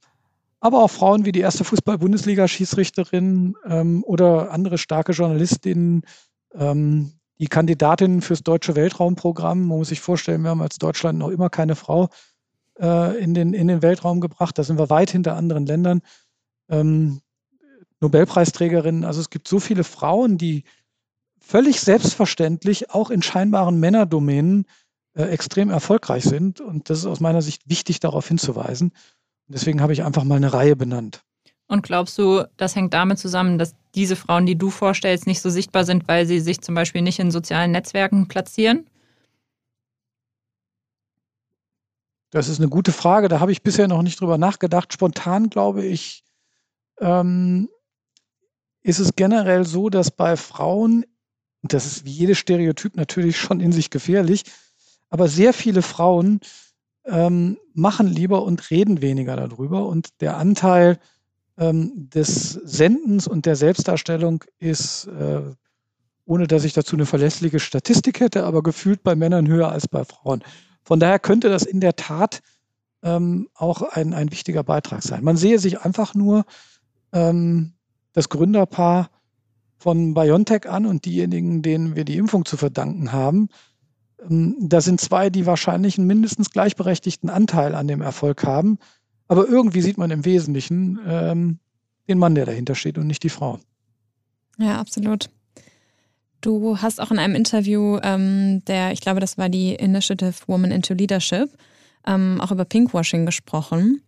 aber 0.60 0.84
auch 0.84 0.92
Frauen 0.92 1.26
wie 1.26 1.32
die 1.32 1.42
erste 1.42 1.64
Fußball-Bundesliga-Schiedsrichterin 1.64 3.56
ähm, 3.66 4.04
oder 4.04 4.52
andere 4.52 4.78
starke 4.78 5.12
Journalistinnen, 5.12 6.04
ähm, 6.54 7.14
die 7.40 7.48
Kandidatinnen 7.48 8.22
fürs 8.22 8.42
deutsche 8.42 8.76
Weltraumprogramm. 8.76 9.68
Man 9.68 9.78
muss 9.78 9.90
sich 9.90 10.02
vorstellen, 10.02 10.42
wir 10.42 10.50
haben 10.50 10.62
als 10.62 10.78
Deutschland 10.78 11.20
noch 11.20 11.30
immer 11.30 11.50
keine 11.50 11.76
Frau 11.76 12.10
äh, 12.80 13.22
in, 13.22 13.36
den, 13.36 13.54
in 13.54 13.68
den 13.68 13.84
Weltraum 13.84 14.22
gebracht. 14.22 14.58
Da 14.58 14.64
sind 14.64 14.80
wir 14.80 14.90
weit 14.90 15.12
hinter 15.12 15.36
anderen 15.36 15.68
Ländern. 15.68 16.02
Ähm, 16.70 17.22
Nobelpreisträgerinnen. 18.02 19.06
Also 19.06 19.22
es 19.22 19.30
gibt 19.30 19.48
so 19.48 19.60
viele 19.60 19.84
Frauen, 19.84 20.38
die 20.38 20.64
völlig 21.40 21.82
selbstverständlich 21.82 22.92
auch 22.92 23.10
in 23.10 23.22
scheinbaren 23.22 23.80
Männerdomänen 23.80 24.66
äh, 25.14 25.24
extrem 25.24 25.70
erfolgreich 25.70 26.24
sind. 26.24 26.62
Und 26.62 26.90
das 26.90 27.00
ist 27.00 27.06
aus 27.06 27.20
meiner 27.20 27.42
Sicht 27.42 27.70
wichtig, 27.70 28.00
darauf 28.00 28.28
hinzuweisen. 28.28 28.90
Und 28.90 29.54
deswegen 29.56 29.82
habe 29.82 29.94
ich 29.94 30.04
einfach 30.04 30.24
mal 30.24 30.36
eine 30.36 30.54
Reihe 30.54 30.76
benannt. 30.76 31.24
Und 31.68 31.84
glaubst 31.84 32.18
du, 32.18 32.44
das 32.56 32.76
hängt 32.76 32.94
damit 32.94 33.20
zusammen, 33.20 33.58
dass 33.58 33.76
diese 33.94 34.16
Frauen, 34.16 34.46
die 34.46 34.58
du 34.58 34.70
vorstellst, 34.70 35.28
nicht 35.28 35.42
so 35.42 35.50
sichtbar 35.50 35.86
sind, 35.86 36.08
weil 36.08 36.26
sie 36.26 36.40
sich 36.40 36.62
zum 36.62 36.76
Beispiel 36.76 37.02
nicht 37.02 37.20
in 37.20 37.32
sozialen 37.32 37.72
Netzwerken 37.72 38.28
platzieren? 38.28 38.90
Das 42.30 42.50
ist 42.50 42.60
eine 42.60 42.70
gute 42.70 42.92
Frage. 42.92 43.28
Da 43.28 43.40
habe 43.40 43.52
ich 43.52 43.64
bisher 43.64 43.88
noch 43.88 44.02
nicht 44.02 44.20
drüber 44.20 44.38
nachgedacht. 44.38 44.94
Spontan 44.94 45.50
glaube 45.50 45.86
ich, 45.86 46.24
ähm, 47.00 47.70
ist 48.88 49.00
es 49.00 49.16
generell 49.18 49.66
so, 49.66 49.90
dass 49.90 50.12
bei 50.12 50.38
Frauen, 50.38 51.06
das 51.62 51.86
ist 51.86 52.06
wie 52.06 52.12
jedes 52.12 52.38
Stereotyp 52.38 52.96
natürlich 52.96 53.38
schon 53.38 53.60
in 53.60 53.74
sich 53.74 53.90
gefährlich, 53.90 54.46
aber 55.10 55.28
sehr 55.28 55.52
viele 55.52 55.82
Frauen 55.82 56.40
ähm, 57.04 57.58
machen 57.74 58.08
lieber 58.08 58.44
und 58.44 58.72
reden 58.72 59.02
weniger 59.02 59.36
darüber. 59.36 59.88
Und 59.88 60.22
der 60.22 60.38
Anteil 60.38 61.00
ähm, 61.58 62.10
des 62.10 62.54
Sendens 62.54 63.28
und 63.28 63.46
der 63.46 63.58
Selbstdarstellung 63.58 64.46
ist, 64.58 65.08
äh, 65.08 65.42
ohne 66.24 66.48
dass 66.48 66.64
ich 66.64 66.72
dazu 66.72 66.96
eine 66.96 67.06
verlässliche 67.06 67.60
Statistik 67.60 68.22
hätte, 68.22 68.46
aber 68.46 68.64
gefühlt 68.64 69.04
bei 69.04 69.16
Männern 69.16 69.48
höher 69.48 69.70
als 69.70 69.90
bei 69.90 70.06
Frauen. 70.06 70.44
Von 70.84 71.02
daher 71.02 71.20
könnte 71.20 71.50
das 71.50 71.64
in 71.64 71.82
der 71.82 71.98
Tat 71.98 72.42
ähm, 73.04 73.50
auch 73.54 73.82
ein, 73.82 74.14
ein 74.14 74.32
wichtiger 74.32 74.64
Beitrag 74.64 75.04
sein. 75.04 75.26
Man 75.26 75.36
sehe 75.36 75.60
sich 75.60 75.82
einfach 75.82 76.16
nur 76.16 76.46
ähm, 77.12 77.74
das 78.18 78.30
Gründerpaar 78.30 79.12
von 79.78 80.16
BioNTech 80.16 80.68
an 80.68 80.88
und 80.88 81.06
diejenigen, 81.06 81.62
denen 81.62 81.96
wir 81.96 82.04
die 82.04 82.18
Impfung 82.18 82.46
zu 82.46 82.58
verdanken 82.58 83.12
haben. 83.12 83.50
Ähm, 84.28 84.56
da 84.60 84.82
sind 84.82 85.00
zwei, 85.00 85.30
die 85.30 85.46
wahrscheinlich 85.46 86.00
einen 86.00 86.08
mindestens 86.08 86.50
gleichberechtigten 86.50 87.30
Anteil 87.30 87.76
an 87.76 87.88
dem 87.88 88.02
Erfolg 88.02 88.44
haben. 88.44 88.80
Aber 89.28 89.48
irgendwie 89.48 89.82
sieht 89.82 90.00
man 90.00 90.10
im 90.10 90.26
Wesentlichen 90.26 90.98
ähm, 91.06 91.60
den 92.08 92.18
Mann, 92.18 92.34
der 92.34 92.48
dahinter 92.48 92.74
steht 92.74 92.98
und 92.98 93.06
nicht 93.06 93.22
die 93.22 93.30
Frau. 93.30 93.60
Ja, 94.58 94.80
absolut. 94.80 95.30
Du 96.42 96.80
hast 96.80 97.00
auch 97.00 97.12
in 97.12 97.20
einem 97.20 97.36
Interview 97.36 98.00
ähm, 98.02 98.66
der, 98.66 98.94
ich 98.94 99.02
glaube, 99.02 99.20
das 99.20 99.38
war 99.38 99.50
die 99.50 99.76
Initiative 99.76 100.34
Woman 100.48 100.72
into 100.72 100.96
Leadership, 100.96 101.52
ähm, 102.08 102.42
auch 102.42 102.52
über 102.52 102.66
Pinkwashing 102.66 103.28
gesprochen. 103.28 104.02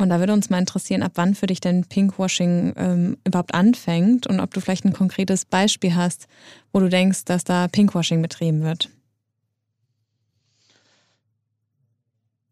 Und 0.00 0.10
da 0.10 0.20
würde 0.20 0.32
uns 0.32 0.48
mal 0.48 0.58
interessieren, 0.58 1.02
ab 1.02 1.12
wann 1.16 1.34
für 1.34 1.48
dich 1.48 1.60
denn 1.60 1.84
Pinkwashing 1.84 2.72
ähm, 2.76 3.16
überhaupt 3.24 3.52
anfängt 3.52 4.28
und 4.28 4.38
ob 4.38 4.54
du 4.54 4.60
vielleicht 4.60 4.84
ein 4.84 4.92
konkretes 4.92 5.44
Beispiel 5.44 5.96
hast, 5.96 6.28
wo 6.72 6.78
du 6.78 6.88
denkst, 6.88 7.24
dass 7.24 7.42
da 7.42 7.66
Pinkwashing 7.66 8.22
betrieben 8.22 8.62
wird. 8.62 8.90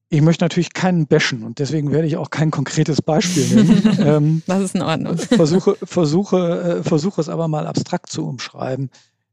Ich 0.09 0.23
möchte 0.23 0.45
natürlich 0.45 0.73
keinen 0.73 1.07
bashen 1.07 1.45
und 1.45 1.59
deswegen 1.61 1.93
werde 1.93 2.09
ich 2.09 2.17
auch 2.17 2.31
kein 2.31 2.51
konkretes 2.51 3.01
Beispiel 3.01 3.47
nennen. 3.49 3.99
ähm, 4.01 4.43
das 4.47 4.63
ist 4.63 4.75
in 4.75 4.83
Ordnung. 4.83 5.17
Versuche, 5.17 5.77
versuche, 5.83 6.81
äh, 6.81 6.83
versuche 6.83 7.21
es 7.21 7.29
aber 7.29 7.47
mal 7.49 7.67
abstrakt 7.67 8.11
zu 8.11 8.27
umschreiben. 8.27 8.91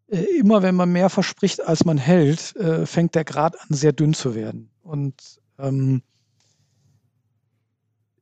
Äh, 0.08 0.24
immer 0.40 0.62
wenn 0.62 0.76
man 0.76 0.92
mehr 0.92 1.10
verspricht, 1.10 1.66
als 1.66 1.86
man 1.86 1.98
hält, 1.98 2.56
äh, 2.58 2.86
fängt 2.86 3.16
der 3.16 3.24
Grad 3.24 3.60
an, 3.60 3.68
sehr 3.70 3.94
dünn 3.94 4.14
zu 4.14 4.36
werden. 4.36 4.70
Und 4.84 5.16
ähm, 5.60 6.02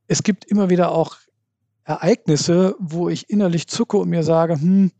es 0.06 0.22
gibt 0.22 0.44
immer 0.44 0.70
wieder 0.70 0.92
auch 0.92 1.16
Ereignisse, 1.84 2.76
wo 2.78 3.08
ich 3.08 3.30
innerlich 3.30 3.66
zucke 3.66 3.96
und 3.96 4.08
mir 4.08 4.22
sage, 4.22 4.54
hm, 4.54 4.92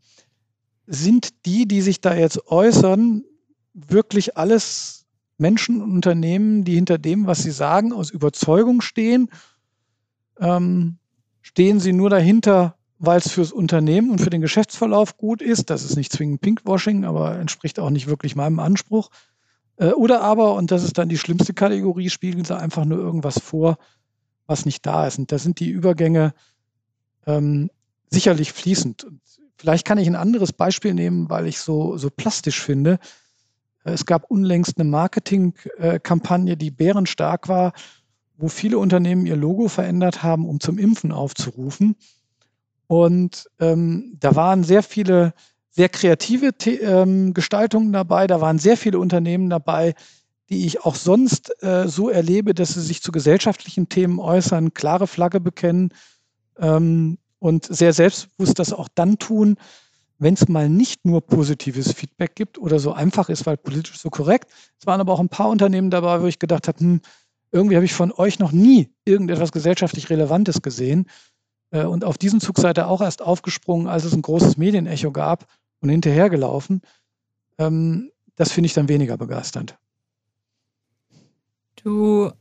sind 0.85 1.45
die, 1.45 1.67
die 1.67 1.81
sich 1.81 2.01
da 2.01 2.13
jetzt 2.13 2.47
äußern, 2.47 3.23
wirklich 3.73 4.37
alles 4.37 5.05
Menschen 5.37 5.81
und 5.81 5.91
Unternehmen, 5.91 6.63
die 6.63 6.75
hinter 6.75 6.97
dem, 6.97 7.25
was 7.25 7.43
sie 7.43 7.51
sagen, 7.51 7.93
aus 7.93 8.11
Überzeugung 8.11 8.81
stehen? 8.81 9.29
Ähm, 10.39 10.97
stehen 11.41 11.79
sie 11.79 11.93
nur 11.93 12.09
dahinter, 12.09 12.75
weil 12.99 13.19
es 13.19 13.31
fürs 13.31 13.51
Unternehmen 13.51 14.11
und 14.11 14.19
für 14.19 14.29
den 14.29 14.41
Geschäftsverlauf 14.41 15.17
gut 15.17 15.41
ist? 15.41 15.69
Das 15.69 15.83
ist 15.83 15.95
nicht 15.95 16.11
zwingend 16.11 16.41
Pinkwashing, 16.41 17.05
aber 17.05 17.37
entspricht 17.39 17.79
auch 17.79 17.89
nicht 17.89 18.07
wirklich 18.07 18.35
meinem 18.35 18.59
Anspruch. 18.59 19.09
Äh, 19.77 19.91
oder 19.91 20.21
aber, 20.21 20.55
und 20.55 20.71
das 20.71 20.83
ist 20.83 20.97
dann 20.97 21.09
die 21.09 21.17
schlimmste 21.17 21.53
Kategorie, 21.53 22.09
spiegeln 22.09 22.45
sie 22.45 22.57
einfach 22.57 22.85
nur 22.85 22.99
irgendwas 22.99 23.39
vor, 23.39 23.77
was 24.45 24.65
nicht 24.65 24.85
da 24.85 25.07
ist. 25.07 25.19
Und 25.19 25.31
da 25.31 25.37
sind 25.37 25.59
die 25.59 25.69
Übergänge 25.69 26.33
ähm, 27.25 27.69
sicherlich 28.09 28.53
fließend. 28.53 29.03
Und 29.03 29.21
vielleicht 29.57 29.85
kann 29.85 29.97
ich 29.97 30.07
ein 30.07 30.15
anderes 30.15 30.53
Beispiel 30.53 30.93
nehmen, 30.93 31.29
weil 31.29 31.47
ich 31.47 31.59
so, 31.59 31.97
so 31.97 32.09
plastisch 32.09 32.61
finde. 32.61 32.99
Es 33.83 34.05
gab 34.05 34.29
unlängst 34.29 34.77
eine 34.77 34.89
Marketingkampagne, 34.89 36.55
die 36.55 36.71
bärenstark 36.71 37.49
war, 37.49 37.73
wo 38.37 38.47
viele 38.47 38.77
Unternehmen 38.77 39.25
ihr 39.25 39.35
Logo 39.35 39.67
verändert 39.67 40.23
haben, 40.23 40.47
um 40.47 40.59
zum 40.59 40.77
Impfen 40.77 41.11
aufzurufen. 41.11 41.95
Und 42.87 43.49
ähm, 43.59 44.17
da 44.19 44.35
waren 44.35 44.63
sehr 44.63 44.83
viele 44.83 45.33
sehr 45.73 45.89
kreative 45.89 46.51
ähm, 46.67 47.33
Gestaltungen 47.33 47.91
dabei. 47.91 48.27
Da 48.27 48.39
waren 48.41 48.59
sehr 48.59 48.77
viele 48.77 48.99
Unternehmen 48.99 49.49
dabei, 49.49 49.95
die 50.49 50.65
ich 50.65 50.83
auch 50.83 50.95
sonst 50.95 51.63
äh, 51.63 51.87
so 51.87 52.09
erlebe, 52.09 52.53
dass 52.53 52.73
sie 52.73 52.81
sich 52.81 53.01
zu 53.01 53.11
gesellschaftlichen 53.11 53.89
Themen 53.89 54.19
äußern, 54.19 54.73
klare 54.73 55.07
Flagge 55.07 55.39
bekennen 55.39 55.89
ähm, 56.57 57.17
und 57.39 57.65
sehr 57.65 57.93
selbstbewusst 57.93 58.59
das 58.59 58.73
auch 58.73 58.89
dann 58.93 59.17
tun, 59.19 59.55
wenn 60.19 60.35
es 60.35 60.47
mal 60.47 60.69
nicht 60.69 61.05
nur 61.05 61.21
positives 61.21 61.91
Feedback 61.91 62.35
gibt 62.35 62.57
oder 62.57 62.79
so 62.79 62.93
einfach 62.93 63.29
ist, 63.29 63.45
weil 63.45 63.57
politisch 63.57 63.99
so 63.99 64.09
korrekt. 64.09 64.51
Es 64.79 64.85
waren 64.85 65.01
aber 65.01 65.13
auch 65.13 65.19
ein 65.19 65.29
paar 65.29 65.49
Unternehmen 65.49 65.89
dabei, 65.89 66.21
wo 66.21 66.25
ich 66.25 66.39
gedacht 66.39 66.67
habe, 66.67 66.79
hm, 66.79 67.01
irgendwie 67.51 67.75
habe 67.75 67.85
ich 67.85 67.93
von 67.93 68.11
euch 68.11 68.39
noch 68.39 68.51
nie 68.51 68.89
irgendetwas 69.05 69.51
gesellschaftlich 69.51 70.09
Relevantes 70.09 70.61
gesehen. 70.61 71.07
Äh, 71.71 71.83
und 71.83 72.03
auf 72.03 72.17
diesen 72.17 72.39
Zug 72.39 72.57
seid 72.57 72.77
ihr 72.77 72.87
auch 72.87 73.01
erst 73.01 73.21
aufgesprungen, 73.21 73.87
als 73.87 74.05
es 74.05 74.13
ein 74.13 74.21
großes 74.21 74.57
Medienecho 74.57 75.11
gab 75.11 75.45
und 75.81 75.89
hinterhergelaufen. 75.89 76.81
Ähm, 77.59 78.11
das 78.35 78.51
finde 78.51 78.67
ich 78.67 78.73
dann 78.73 78.89
weniger 78.89 79.17
begeisternd. 79.17 79.77
Du 81.83 82.31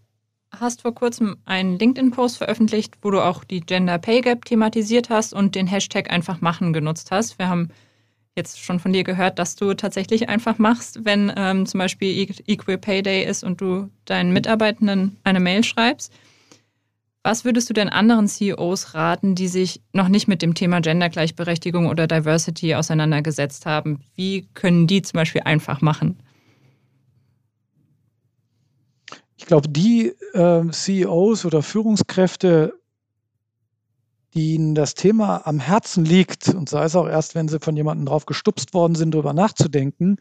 hast 0.53 0.83
vor 0.83 0.95
kurzem 0.95 1.37
einen 1.45 1.79
LinkedIn-Post 1.79 2.39
veröffentlicht, 2.39 2.99
wo 3.03 3.11
du 3.11 3.21
auch 3.21 3.43
die 3.43 3.61
Gender 3.61 3.99
Pay 3.99 4.21
Gap 4.21 4.45
thematisiert 4.45 5.11
hast 5.11 5.35
und 5.35 5.55
den 5.55 5.67
Hashtag 5.67 6.11
einfach 6.11 6.41
machen 6.41 6.73
genutzt 6.73 7.11
hast. 7.11 7.39
Wir 7.39 7.49
haben 7.49 7.71
jetzt 8.37 8.61
schon 8.61 8.79
von 8.79 8.93
dir 8.93 9.03
gehört, 9.03 9.39
dass 9.39 9.57
du 9.57 9.75
tatsächlich 9.75 10.29
einfach 10.29 10.59
machst, 10.59 11.05
wenn 11.05 11.33
ähm, 11.37 11.67
zum 11.67 11.79
Beispiel 11.79 12.29
Equal 12.47 12.79
Pay 12.79 13.03
Day 13.03 13.25
ist 13.25 13.43
und 13.43 13.61
du 13.61 13.91
deinen 14.05 14.33
Mitarbeitenden 14.33 15.17
eine 15.25 15.41
Mail 15.41 15.65
schreibst. 15.65 16.13
Was 17.25 17.45
würdest 17.45 17.69
du 17.71 17.75
denn 17.75 17.89
anderen 17.89 18.27
CEOs 18.27 18.95
raten, 18.95 19.35
die 19.35 19.49
sich 19.49 19.81
noch 19.93 20.09
nicht 20.09 20.29
mit 20.29 20.43
dem 20.43 20.55
Thema 20.55 20.81
Gendergleichberechtigung 20.81 21.87
oder 21.87 22.07
Diversity 22.07 22.75
auseinandergesetzt 22.75 23.67
haben? 23.67 24.01
Wie 24.15 24.49
können 24.55 24.87
die 24.87 25.03
zum 25.03 25.19
Beispiel 25.19 25.43
einfach 25.43 25.81
machen? 25.81 26.19
Ich 29.43 29.47
glaube, 29.47 29.69
die 29.69 30.15
äh, 30.35 30.71
CEOs 30.71 31.45
oder 31.45 31.65
Führungskräfte, 31.65 32.75
denen 34.37 34.77
das 34.77 34.95
Thema 34.95 35.45
am 35.49 35.59
Herzen 35.59 36.05
liegt, 36.05 36.51
und 36.51 36.69
sei 36.69 36.85
es 36.85 36.95
auch 36.95 37.09
erst, 37.09 37.35
wenn 37.35 37.49
sie 37.49 37.59
von 37.59 37.77
jemandem 37.77 38.07
drauf 38.07 38.25
gestupst 38.25 38.73
worden 38.73 38.95
sind, 38.95 39.15
darüber 39.15 39.33
nachzudenken, 39.33 40.19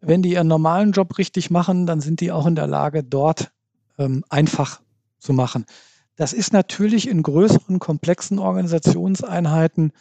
wenn 0.00 0.22
die 0.22 0.34
ihren 0.34 0.46
normalen 0.46 0.92
Job 0.92 1.18
richtig 1.18 1.50
machen, 1.50 1.84
dann 1.84 2.00
sind 2.00 2.20
die 2.20 2.30
auch 2.30 2.46
in 2.46 2.54
der 2.54 2.68
Lage, 2.68 3.02
dort 3.02 3.50
ähm, 3.98 4.24
einfach 4.28 4.82
zu 5.18 5.32
machen. 5.32 5.66
Das 6.14 6.32
ist 6.32 6.52
natürlich 6.52 7.08
in 7.08 7.24
größeren, 7.24 7.80
komplexen 7.80 8.38
Organisationseinheiten 8.38 9.92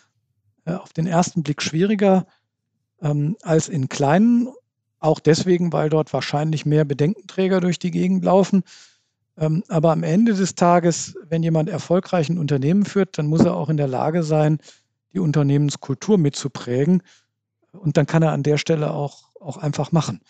äh, 0.66 0.74
auf 0.74 0.94
den 0.94 1.08
ersten 1.08 1.42
Blick 1.42 1.64
schwieriger 1.64 2.28
ähm, 3.02 3.36
als 3.42 3.68
in 3.68 3.90
kleinen 3.90 4.50
auch 5.00 5.20
deswegen, 5.20 5.72
weil 5.74 5.90
dort 5.90 6.14
wahrscheinlich 6.14 6.66
mehr 6.66 6.86
Bedenkenträger 6.86 7.62
durch 7.62 7.80
die 7.80 7.92
Gegend 7.92 8.24
laufen. 8.24 8.64
Ähm, 9.38 9.64
aber 9.68 9.92
am 9.92 10.04
Ende 10.04 10.34
des 10.34 10.56
Tages, 10.56 11.16
wenn 11.30 11.44
jemand 11.44 11.70
erfolgreich 11.70 12.30
ein 12.30 12.40
Unternehmen 12.40 12.86
führt, 12.86 13.18
dann 13.18 13.28
muss 13.28 13.42
er 13.42 13.56
auch 13.56 13.70
in 13.70 13.78
der 13.78 13.88
Lage 13.88 14.24
sein, 14.24 14.60
die 15.14 15.20
Unternehmenskultur 15.20 16.18
mitzuprägen. 16.18 17.04
Und 17.72 17.98
dann 17.98 18.08
kann 18.08 18.24
er 18.24 18.32
an 18.32 18.44
der 18.44 18.58
Stelle 18.58 18.92
auch, 18.92 19.30
auch 19.40 19.58
einfach 19.58 19.92
machen. 19.92 20.22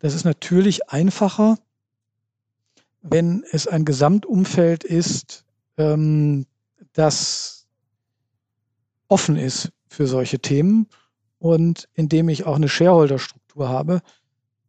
Das 0.00 0.14
ist 0.14 0.24
natürlich 0.24 0.90
einfacher, 0.90 1.56
wenn 3.02 3.44
es 3.50 3.66
ein 3.66 3.84
Gesamtumfeld 3.84 4.84
ist, 4.84 5.44
ähm, 5.78 6.46
das 6.92 7.66
offen 9.08 9.36
ist 9.36 9.72
für 9.88 10.06
solche 10.06 10.38
Themen 10.38 10.86
und 11.38 11.88
in 11.94 12.08
dem 12.08 12.28
ich 12.28 12.44
auch 12.44 12.56
eine 12.56 12.68
Shareholder-Struktur 12.68 13.39
Struktur 13.50 13.68
habe, 13.68 14.00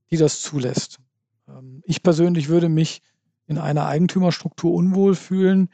die 0.09 0.17
das 0.17 0.41
zulässt. 0.41 0.99
Ähm, 1.47 1.81
ich 1.85 2.03
persönlich 2.03 2.49
würde 2.49 2.69
mich 2.69 3.01
in 3.47 3.57
einer 3.57 3.85
Eigentümerstruktur 3.85 4.73
unwohl 4.73 5.15
fühlen, 5.15 5.69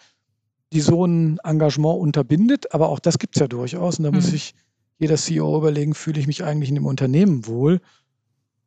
die 0.74 0.82
so 0.82 1.06
ein 1.06 1.39
Engagement 1.43 2.00
unterbindet. 2.00 2.74
Aber 2.74 2.89
auch 2.89 3.00
das 3.00 3.20
gibt 3.20 3.36
es 3.36 3.39
ja 3.39 3.48
durchaus. 3.48 3.98
Und 3.98 4.04
da 4.04 4.12
mhm. 4.12 4.17
muss 4.17 4.28
sich 4.28 4.54
jeder 5.00 5.15
CEO 5.15 5.58
überlegen, 5.58 5.93
fühle 5.93 6.20
ich 6.20 6.28
mich 6.28 6.43
eigentlich 6.43 6.70
in 6.70 6.76
dem 6.76 6.86
Unternehmen 6.86 7.46
wohl, 7.46 7.80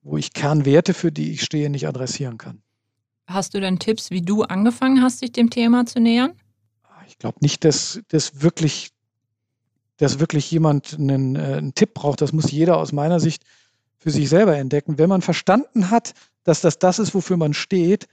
wo 0.03 0.16
ich 0.16 0.33
Kernwerte, 0.33 0.94
für 0.94 1.12
die 1.12 1.33
ich 1.33 1.42
stehe, 1.42 1.68
nicht 1.68 1.87
adressieren 1.87 2.38
kann. 2.38 2.62
Hast 3.26 3.55
du 3.55 3.61
denn 3.61 3.79
Tipps, 3.79 4.11
wie 4.11 4.22
du 4.22 4.42
angefangen 4.44 5.03
hast, 5.03 5.18
sich 5.18 5.33
dem 5.33 5.50
Thema 5.50 5.87
zu 5.87 6.00
nähern? 6.00 6.33
Ich 7.07 7.18
glaube 7.18 7.38
nicht, 7.40 7.64
dass, 7.64 8.00
dass, 8.09 8.40
wirklich, 8.40 8.90
dass 9.98 10.20
wirklich 10.20 10.50
jemand 10.50 10.94
einen, 10.94 11.37
äh, 11.37 11.57
einen 11.57 11.74
Tipp 11.74 11.94
braucht. 11.94 12.22
Das 12.22 12.33
muss 12.33 12.50
jeder 12.50 12.79
aus 12.79 12.92
meiner 12.92 13.20
Sicht 13.20 13.42
für 14.00 14.10
sich 14.10 14.28
selber 14.28 14.56
entdecken. 14.56 14.98
Wenn 14.98 15.08
man 15.08 15.22
verstanden 15.22 15.90
hat, 15.90 16.14
dass 16.42 16.60
das 16.60 16.78
das 16.78 16.98
ist, 16.98 17.14
wofür 17.14 17.36
man 17.36 17.54
steht, 17.54 18.06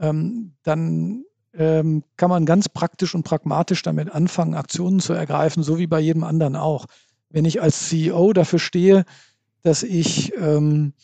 ähm, 0.00 0.54
dann 0.62 1.24
ähm, 1.54 2.02
kann 2.16 2.30
man 2.30 2.46
ganz 2.46 2.68
praktisch 2.68 3.14
und 3.14 3.22
pragmatisch 3.22 3.82
damit 3.82 4.10
anfangen, 4.10 4.54
Aktionen 4.54 5.00
zu 5.00 5.12
ergreifen, 5.12 5.62
so 5.62 5.78
wie 5.78 5.86
bei 5.86 6.00
jedem 6.00 6.24
anderen 6.24 6.56
auch. 6.56 6.86
Wenn 7.30 7.44
ich 7.44 7.60
als 7.60 7.88
CEO 7.88 8.32
dafür 8.32 8.58
stehe, 8.58 9.04
dass 9.62 9.82
ich 9.82 10.32
ähm, 10.36 10.94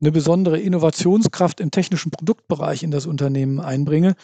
eine 0.00 0.12
besondere 0.12 0.58
Innovationskraft 0.58 1.60
im 1.60 1.70
technischen 1.70 2.10
Produktbereich 2.10 2.82
in 2.82 2.90
das 2.90 3.06
Unternehmen 3.06 3.60
einbringe, 3.60 4.14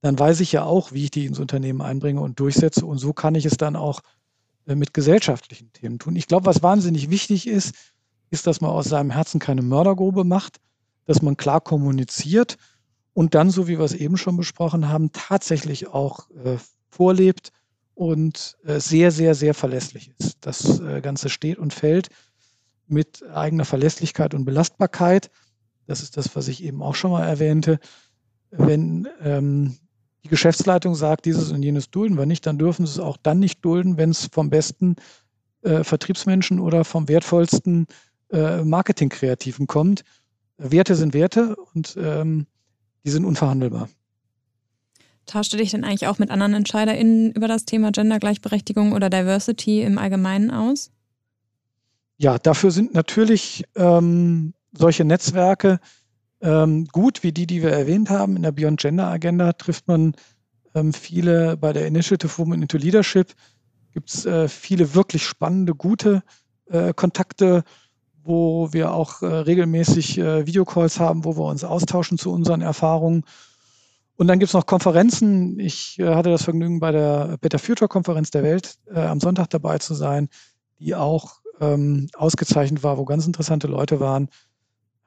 dann 0.00 0.18
weiß 0.18 0.40
ich 0.40 0.52
ja 0.52 0.64
auch, 0.64 0.92
wie 0.92 1.04
ich 1.04 1.10
die 1.10 1.26
ins 1.26 1.40
Unternehmen 1.40 1.82
einbringe 1.82 2.20
und 2.20 2.38
durchsetze. 2.38 2.86
Und 2.86 2.98
so 2.98 3.12
kann 3.12 3.34
ich 3.34 3.46
es 3.46 3.56
dann 3.56 3.74
auch 3.74 4.00
äh, 4.66 4.76
mit 4.76 4.94
gesellschaftlichen 4.94 5.72
Themen 5.72 5.98
tun. 5.98 6.14
Ich 6.14 6.28
glaube, 6.28 6.46
was 6.46 6.62
wahnsinnig 6.62 7.10
wichtig 7.10 7.48
ist, 7.48 7.74
ist, 8.30 8.46
dass 8.46 8.60
man 8.60 8.70
aus 8.70 8.86
seinem 8.86 9.10
Herzen 9.10 9.40
keine 9.40 9.62
Mördergrube 9.62 10.24
macht, 10.24 10.58
dass 11.04 11.22
man 11.22 11.36
klar 11.36 11.60
kommuniziert 11.60 12.56
und 13.14 13.34
dann, 13.34 13.50
so 13.50 13.66
wie 13.66 13.78
wir 13.78 13.84
es 13.84 13.94
eben 13.94 14.16
schon 14.16 14.36
besprochen 14.36 14.88
haben, 14.88 15.12
tatsächlich 15.12 15.88
auch 15.88 16.30
äh, 16.30 16.56
vorlebt 16.90 17.52
und 17.94 18.56
äh, 18.64 18.78
sehr, 18.78 19.10
sehr, 19.10 19.34
sehr 19.34 19.54
verlässlich 19.54 20.12
ist. 20.18 20.38
Das 20.40 20.80
äh, 20.80 21.00
Ganze 21.00 21.28
steht 21.28 21.58
und 21.58 21.72
fällt 21.72 22.10
mit 22.86 23.24
eigener 23.28 23.64
Verlässlichkeit 23.64 24.34
und 24.34 24.44
Belastbarkeit. 24.44 25.30
Das 25.86 26.00
ist 26.00 26.16
das, 26.16 26.36
was 26.36 26.48
ich 26.48 26.62
eben 26.62 26.82
auch 26.82 26.94
schon 26.94 27.10
mal 27.10 27.24
erwähnte. 27.24 27.80
Wenn 28.50 29.08
ähm, 29.20 29.76
die 30.24 30.28
Geschäftsleitung 30.28 30.94
sagt, 30.94 31.24
dieses 31.24 31.50
und 31.50 31.62
jenes 31.62 31.90
dulden 31.90 32.16
wir 32.16 32.26
nicht, 32.26 32.46
dann 32.46 32.58
dürfen 32.58 32.86
sie 32.86 32.92
es 32.92 32.98
auch 32.98 33.16
dann 33.16 33.38
nicht 33.40 33.64
dulden, 33.64 33.96
wenn 33.96 34.10
es 34.10 34.28
vom 34.30 34.50
besten 34.50 34.96
äh, 35.62 35.82
Vertriebsmenschen 35.82 36.60
oder 36.60 36.84
vom 36.84 37.08
wertvollsten 37.08 37.86
äh, 38.30 38.62
Marketingkreativen 38.62 39.66
kommt. 39.66 40.04
Werte 40.56 40.96
sind 40.96 41.14
Werte 41.14 41.56
und 41.74 41.96
ähm, 42.00 42.46
die 43.04 43.10
sind 43.10 43.24
unverhandelbar. 43.24 43.88
Tauschst 45.26 45.52
du 45.52 45.56
dich 45.56 45.70
denn 45.70 45.84
eigentlich 45.84 46.06
auch 46.06 46.18
mit 46.18 46.30
anderen 46.30 46.54
EntscheiderInnen 46.54 47.32
über 47.32 47.48
das 47.48 47.64
Thema 47.64 47.92
Gendergleichberechtigung 47.92 48.92
oder 48.92 49.10
Diversity 49.10 49.82
im 49.82 49.98
Allgemeinen 49.98 50.50
aus? 50.50 50.90
Ja, 52.16 52.38
dafür 52.38 52.70
sind 52.70 52.94
natürlich 52.94 53.64
ähm, 53.76 54.54
solche 54.72 55.04
Netzwerke 55.04 55.80
ähm, 56.40 56.86
gut, 56.86 57.22
wie 57.22 57.32
die, 57.32 57.46
die 57.46 57.62
wir 57.62 57.70
erwähnt 57.70 58.10
haben. 58.10 58.36
In 58.36 58.42
der 58.42 58.52
Beyond 58.52 58.80
Gender 58.80 59.08
Agenda 59.08 59.52
trifft 59.52 59.86
man 59.86 60.14
ähm, 60.74 60.92
viele, 60.92 61.56
bei 61.56 61.72
der 61.72 61.86
Initiative 61.86 62.38
Women 62.38 62.62
into 62.62 62.78
Leadership 62.78 63.34
gibt 63.92 64.10
es 64.10 64.26
äh, 64.26 64.48
viele 64.48 64.94
wirklich 64.94 65.24
spannende, 65.24 65.74
gute 65.74 66.22
äh, 66.66 66.92
Kontakte 66.94 67.64
wo 68.28 68.72
wir 68.72 68.92
auch 68.92 69.22
äh, 69.22 69.26
regelmäßig 69.26 70.18
äh, 70.18 70.46
Videocalls 70.46 71.00
haben, 71.00 71.24
wo 71.24 71.38
wir 71.38 71.46
uns 71.46 71.64
austauschen 71.64 72.18
zu 72.18 72.30
unseren 72.30 72.60
Erfahrungen. 72.60 73.24
Und 74.16 74.26
dann 74.26 74.38
gibt 74.38 74.50
es 74.50 74.54
noch 74.54 74.66
Konferenzen. 74.66 75.58
Ich 75.58 75.98
äh, 75.98 76.14
hatte 76.14 76.28
das 76.28 76.44
Vergnügen, 76.44 76.78
bei 76.78 76.92
der 76.92 77.38
Better 77.40 77.58
Future 77.58 77.88
Konferenz 77.88 78.30
der 78.30 78.42
Welt 78.42 78.76
am 78.94 79.18
Sonntag 79.18 79.48
dabei 79.48 79.78
zu 79.78 79.94
sein, 79.94 80.28
die 80.78 80.94
auch 80.94 81.40
ähm, 81.60 82.08
ausgezeichnet 82.14 82.82
war, 82.82 82.98
wo 82.98 83.06
ganz 83.06 83.26
interessante 83.26 83.66
Leute 83.66 83.98
waren. 83.98 84.28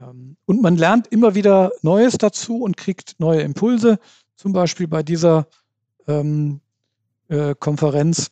Ähm, 0.01 0.36
und 0.45 0.63
man 0.63 0.75
lernt 0.75 1.05
immer 1.07 1.36
wieder 1.36 1.71
Neues 1.84 2.17
dazu 2.17 2.63
und 2.63 2.75
kriegt 2.75 3.19
neue 3.19 3.41
Impulse. 3.41 3.99
Zum 4.36 4.51
Beispiel 4.51 4.88
bei 4.88 5.03
dieser 5.03 5.45
ähm, 6.07 6.60
äh, 7.27 7.53
Konferenz 7.53 8.31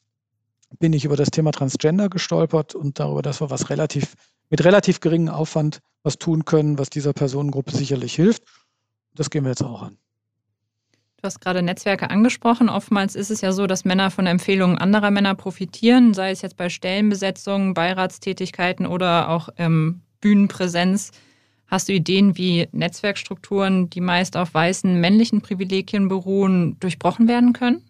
bin 0.79 0.93
ich 0.93 1.05
über 1.05 1.15
das 1.15 1.29
Thema 1.29 1.51
Transgender 1.51 2.09
gestolpert 2.09 2.73
und 2.73 2.99
darüber, 2.99 3.21
dass 3.21 3.39
wir 3.39 3.51
was 3.51 3.69
relativ 3.69 4.15
mit 4.49 4.63
relativ 4.63 4.99
geringem 4.99 5.33
Aufwand 5.33 5.79
was 6.03 6.17
tun 6.17 6.45
können, 6.45 6.77
was 6.77 6.89
dieser 6.89 7.13
Personengruppe 7.13 7.75
sicherlich 7.75 8.15
hilft. 8.15 8.43
Das 9.15 9.29
gehen 9.29 9.43
wir 9.43 9.49
jetzt 9.49 9.63
auch 9.63 9.83
an. 9.83 9.97
Du 11.17 11.23
hast 11.23 11.41
gerade 11.41 11.61
Netzwerke 11.61 12.09
angesprochen. 12.09 12.69
Oftmals 12.69 13.13
ist 13.15 13.29
es 13.29 13.41
ja 13.41 13.51
so, 13.51 13.67
dass 13.67 13.83
Männer 13.83 14.09
von 14.09 14.25
Empfehlungen 14.25 14.77
anderer 14.77 15.11
Männer 15.11 15.35
profitieren, 15.35 16.13
sei 16.13 16.31
es 16.31 16.41
jetzt 16.41 16.55
bei 16.55 16.69
Stellenbesetzungen, 16.69 17.73
Beiratstätigkeiten 17.73 18.85
oder 18.85 19.27
auch 19.27 19.49
ähm, 19.57 20.01
Bühnenpräsenz. 20.21 21.11
Hast 21.67 21.89
du 21.89 21.93
Ideen, 21.93 22.37
wie 22.37 22.69
Netzwerkstrukturen, 22.71 23.89
die 23.89 23.99
meist 23.99 24.37
auf 24.37 24.53
weißen 24.53 24.99
männlichen 24.99 25.41
Privilegien 25.41 26.07
beruhen, 26.07 26.79
durchbrochen 26.79 27.27
werden 27.27 27.51
können? 27.51 27.83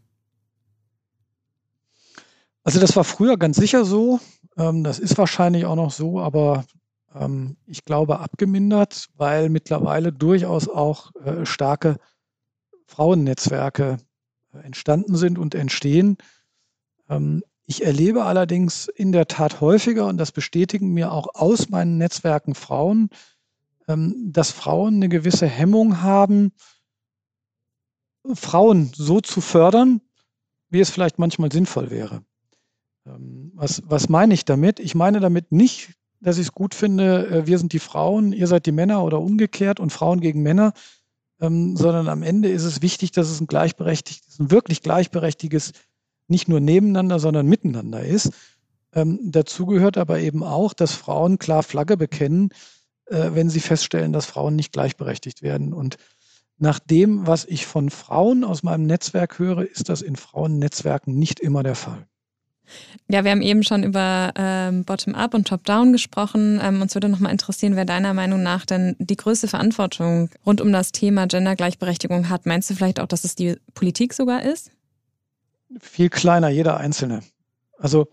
Also 2.63 2.79
das 2.79 2.95
war 2.95 3.03
früher 3.03 3.37
ganz 3.37 3.57
sicher 3.57 3.85
so. 3.85 4.19
Ähm, 4.59 4.83
das 4.83 4.99
ist 4.99 5.17
wahrscheinlich 5.17 5.65
auch 5.65 5.75
noch 5.75 5.91
so, 5.91 6.19
aber 6.19 6.65
ähm, 7.15 7.57
ich 7.65 7.85
glaube 7.85 8.19
abgemindert, 8.19 9.07
weil 9.15 9.49
mittlerweile 9.49 10.11
durchaus 10.11 10.67
auch 10.67 11.15
äh, 11.15 11.45
starke 11.45 11.97
Frauennetzwerke 12.85 13.97
äh, 14.53 14.57
entstanden 14.59 15.15
sind 15.15 15.39
und 15.39 15.55
entstehen. 15.55 16.17
Ähm, 17.09 17.43
ich 17.65 17.85
erlebe 17.85 18.25
allerdings 18.25 18.87
in 18.87 19.11
der 19.11 19.27
Tat 19.27 19.61
häufiger, 19.61 20.07
und 20.07 20.17
das 20.17 20.31
bestätigen 20.31 20.91
mir 20.91 21.11
auch 21.11 21.35
aus 21.35 21.69
meinen 21.69 21.97
Netzwerken 21.97 22.55
Frauen, 22.55 23.09
ähm, 23.87 24.31
dass 24.31 24.51
Frauen 24.51 24.95
eine 24.95 25.09
gewisse 25.09 25.47
Hemmung 25.47 26.01
haben, 26.01 26.51
Frauen 28.33 28.91
so 28.93 29.21
zu 29.21 29.39
fördern, 29.39 30.01
wie 30.69 30.81
es 30.81 30.89
vielleicht 30.89 31.17
manchmal 31.17 31.51
sinnvoll 31.51 31.89
wäre. 31.89 32.23
Ähm, 33.09 33.51
was, 33.55 33.81
was 33.85 34.09
meine 34.09 34.33
ich 34.33 34.45
damit? 34.45 34.79
Ich 34.79 34.95
meine 34.95 35.19
damit 35.19 35.51
nicht, 35.51 35.91
dass 36.21 36.37
ich 36.37 36.47
es 36.47 36.51
gut 36.51 36.75
finde, 36.75 37.27
äh, 37.27 37.47
wir 37.47 37.57
sind 37.57 37.73
die 37.73 37.79
Frauen, 37.79 38.33
ihr 38.33 38.47
seid 38.47 38.65
die 38.65 38.71
Männer 38.71 39.03
oder 39.03 39.19
umgekehrt 39.19 39.79
und 39.79 39.91
Frauen 39.91 40.19
gegen 40.19 40.41
Männer, 40.41 40.73
ähm, 41.39 41.75
sondern 41.75 42.09
am 42.09 42.23
Ende 42.23 42.49
ist 42.49 42.63
es 42.63 42.81
wichtig, 42.81 43.11
dass 43.11 43.29
es 43.29 43.39
ein 43.39 43.47
gleichberechtigtes, 43.47 44.39
ein 44.39 44.51
wirklich 44.51 44.81
gleichberechtigtes, 44.81 45.73
nicht 46.27 46.47
nur 46.47 46.59
nebeneinander, 46.59 47.19
sondern 47.19 47.47
miteinander 47.47 48.03
ist. 48.03 48.31
Ähm, 48.93 49.19
dazu 49.23 49.65
gehört 49.65 49.97
aber 49.97 50.19
eben 50.19 50.43
auch, 50.43 50.73
dass 50.73 50.93
Frauen 50.93 51.39
klar 51.39 51.63
Flagge 51.63 51.97
bekennen, 51.97 52.49
äh, 53.05 53.31
wenn 53.33 53.49
sie 53.49 53.59
feststellen, 53.59 54.13
dass 54.13 54.25
Frauen 54.25 54.55
nicht 54.55 54.73
gleichberechtigt 54.73 55.41
werden. 55.41 55.73
Und 55.73 55.97
nach 56.57 56.79
dem, 56.79 57.25
was 57.25 57.45
ich 57.45 57.65
von 57.65 57.89
Frauen 57.89 58.43
aus 58.43 58.63
meinem 58.63 58.85
Netzwerk 58.85 59.39
höre, 59.39 59.63
ist 59.63 59.89
das 59.89 60.01
in 60.01 60.15
Frauennetzwerken 60.15 61.17
nicht 61.17 61.39
immer 61.39 61.63
der 61.63 61.75
Fall. 61.75 62.07
Ja, 63.07 63.23
wir 63.23 63.31
haben 63.31 63.41
eben 63.41 63.63
schon 63.63 63.83
über 63.83 64.31
ähm, 64.35 64.85
Bottom-up 64.85 65.33
und 65.33 65.47
Top-down 65.47 65.91
gesprochen. 65.91 66.59
Ähm, 66.61 66.81
uns 66.81 66.93
würde 66.93 67.09
nochmal 67.09 67.31
interessieren, 67.31 67.75
wer 67.75 67.85
deiner 67.85 68.13
Meinung 68.13 68.43
nach 68.43 68.65
denn 68.65 68.95
die 68.99 69.15
größte 69.15 69.47
Verantwortung 69.47 70.29
rund 70.45 70.61
um 70.61 70.71
das 70.71 70.91
Thema 70.91 71.25
Gendergleichberechtigung 71.27 72.29
hat. 72.29 72.45
Meinst 72.45 72.69
du 72.69 72.75
vielleicht 72.75 72.99
auch, 72.99 73.07
dass 73.07 73.23
es 73.23 73.35
die 73.35 73.55
Politik 73.73 74.13
sogar 74.13 74.43
ist? 74.43 74.71
Viel 75.79 76.09
kleiner, 76.09 76.49
jeder 76.49 76.77
Einzelne. 76.77 77.21
Also 77.77 78.07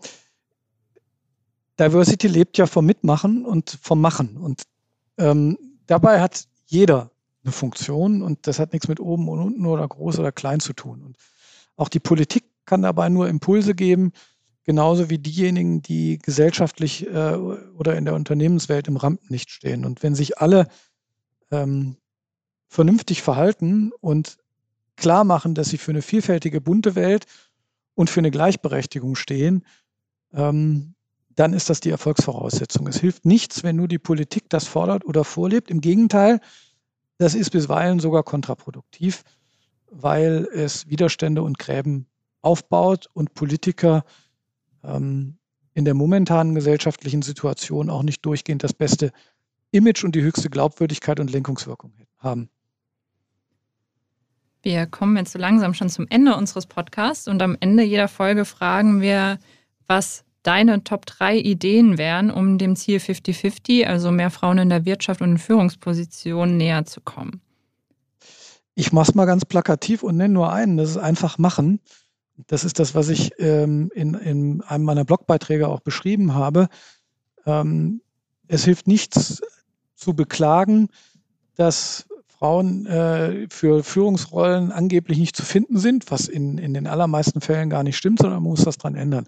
Diversity 1.79 2.27
lebt 2.27 2.57
ja 2.57 2.65
vom 2.65 2.85
Mitmachen 2.85 3.45
und 3.45 3.77
vom 3.81 4.01
Machen. 4.01 4.37
Und 4.37 4.63
ähm, 5.17 5.57
dabei 5.85 6.21
hat 6.21 6.45
jeder 6.65 7.11
eine 7.43 7.51
Funktion 7.51 8.21
und 8.21 8.47
das 8.47 8.59
hat 8.59 8.73
nichts 8.73 8.87
mit 8.87 8.99
oben 8.99 9.29
und 9.29 9.39
unten 9.39 9.65
oder 9.65 9.87
groß 9.87 10.19
oder 10.19 10.31
klein 10.31 10.59
zu 10.59 10.73
tun. 10.73 11.03
Und 11.03 11.17
auch 11.75 11.89
die 11.89 11.99
Politik 11.99 12.45
kann 12.65 12.81
dabei 12.81 13.09
nur 13.09 13.29
Impulse 13.29 13.75
geben, 13.75 14.11
genauso 14.67 15.09
wie 15.09 15.17
diejenigen, 15.17 15.81
die 15.81 16.19
gesellschaftlich 16.19 17.07
äh, 17.07 17.35
oder 17.35 17.95
in 17.95 18.03
der 18.03 18.13
Unternehmenswelt 18.15 18.89
im 18.89 18.97
Rampenlicht 18.97 19.49
stehen. 19.49 19.85
Und 19.85 20.03
wenn 20.03 20.13
sich 20.13 20.39
alle 20.39 20.67
ähm, 21.51 21.95
vernünftig 22.67 23.21
verhalten 23.21 23.93
und 24.01 24.37
klar 24.97 25.23
machen, 25.23 25.55
dass 25.55 25.69
sie 25.69 25.77
für 25.77 25.91
eine 25.91 26.01
vielfältige, 26.01 26.59
bunte 26.59 26.95
Welt 26.95 27.27
und 27.95 28.09
für 28.09 28.19
eine 28.19 28.29
Gleichberechtigung 28.29 29.15
stehen, 29.15 29.63
ähm, 30.33 30.95
dann 31.29 31.53
ist 31.53 31.69
das 31.69 31.79
die 31.79 31.91
Erfolgsvoraussetzung. 31.91 32.87
Es 32.87 32.99
hilft 32.99 33.25
nichts, 33.25 33.63
wenn 33.63 33.77
nur 33.77 33.87
die 33.87 33.99
Politik 33.99 34.49
das 34.49 34.67
fordert 34.67 35.05
oder 35.05 35.23
vorlebt. 35.23 35.71
Im 35.71 35.79
Gegenteil, 35.79 36.41
das 37.19 37.35
ist 37.35 37.51
bisweilen 37.51 38.01
sogar 38.01 38.23
kontraproduktiv, 38.23 39.23
weil 39.89 40.45
es 40.53 40.89
Widerstände 40.89 41.41
und 41.41 41.57
Gräben 41.57 42.07
aufbaut 42.41 43.09
und 43.13 43.33
Politiker 43.33 44.03
ähm, 44.87 45.37
in 45.73 45.85
der 45.85 45.93
momentanen 45.93 46.55
gesellschaftlichen 46.55 47.21
Situation 47.21 47.89
auch 47.89 48.01
nicht 48.01 48.25
durchgehend 48.25 48.63
das 48.63 48.73
beste 48.73 49.11
Image 49.71 50.03
und 50.03 50.15
die 50.15 50.23
höchste 50.23 50.49
Glaubwürdigkeit 50.49 51.19
und 51.19 51.31
Lenkungswirkung 51.31 51.93
haben. 52.17 52.49
Wir 54.63 54.87
kommen 54.87 55.15
jetzt 55.17 55.33
so 55.33 55.39
langsam 55.39 55.73
schon 55.73 55.89
zum 55.89 56.07
Ende 56.09 56.35
unseres 56.35 56.65
Podcasts 56.65 57.27
und 57.27 57.41
am 57.41 57.55
Ende 57.59 57.83
jeder 57.83 58.07
Folge 58.07 58.43
fragen 58.43 59.01
wir, 59.01 59.37
was 59.85 60.23
deine 60.43 60.83
Top 60.83 61.05
3 61.05 61.37
Ideen 61.37 61.97
wären, 61.97 62.31
um 62.31 62.57
dem 62.57 62.75
Ziel 62.75 62.97
50-50, 62.97 63.85
also 63.85 64.11
mehr 64.11 64.29
Frauen 64.31 64.57
in 64.57 64.69
der 64.69 64.85
Wirtschaft 64.85 65.21
und 65.21 65.31
in 65.31 65.37
Führungspositionen 65.37 66.57
näher 66.57 66.85
zu 66.85 67.01
kommen. 67.01 67.41
Ich 68.73 68.91
mache 68.91 69.09
es 69.09 69.15
mal 69.15 69.25
ganz 69.25 69.45
plakativ 69.45 70.03
und 70.03 70.17
nenne 70.17 70.33
nur 70.33 70.53
einen, 70.53 70.77
das 70.77 70.91
ist 70.91 70.97
einfach 70.97 71.37
machen. 71.37 71.79
Das 72.45 72.63
ist 72.63 72.79
das, 72.79 72.93
was 72.93 73.09
ich 73.09 73.31
ähm, 73.39 73.91
in, 73.95 74.13
in 74.13 74.61
einem 74.61 74.85
meiner 74.85 75.05
Blogbeiträge 75.05 75.67
auch 75.67 75.79
beschrieben 75.79 76.35
habe. 76.35 76.67
Ähm, 77.45 78.01
es 78.47 78.63
hilft 78.63 78.87
nichts 78.87 79.41
zu 79.95 80.13
beklagen, 80.13 80.89
dass 81.55 82.07
Frauen 82.27 82.85
äh, 82.85 83.47
für 83.49 83.83
Führungsrollen 83.83 84.71
angeblich 84.71 85.17
nicht 85.17 85.35
zu 85.35 85.43
finden 85.43 85.79
sind, 85.79 86.11
was 86.11 86.27
in, 86.27 86.59
in 86.59 86.75
den 86.75 86.85
allermeisten 86.85 87.41
Fällen 87.41 87.71
gar 87.71 87.81
nicht 87.81 87.97
stimmt, 87.97 88.19
sondern 88.19 88.43
man 88.43 88.51
muss 88.51 88.63
das 88.63 88.77
dran 88.77 88.93
ändern. 88.93 89.25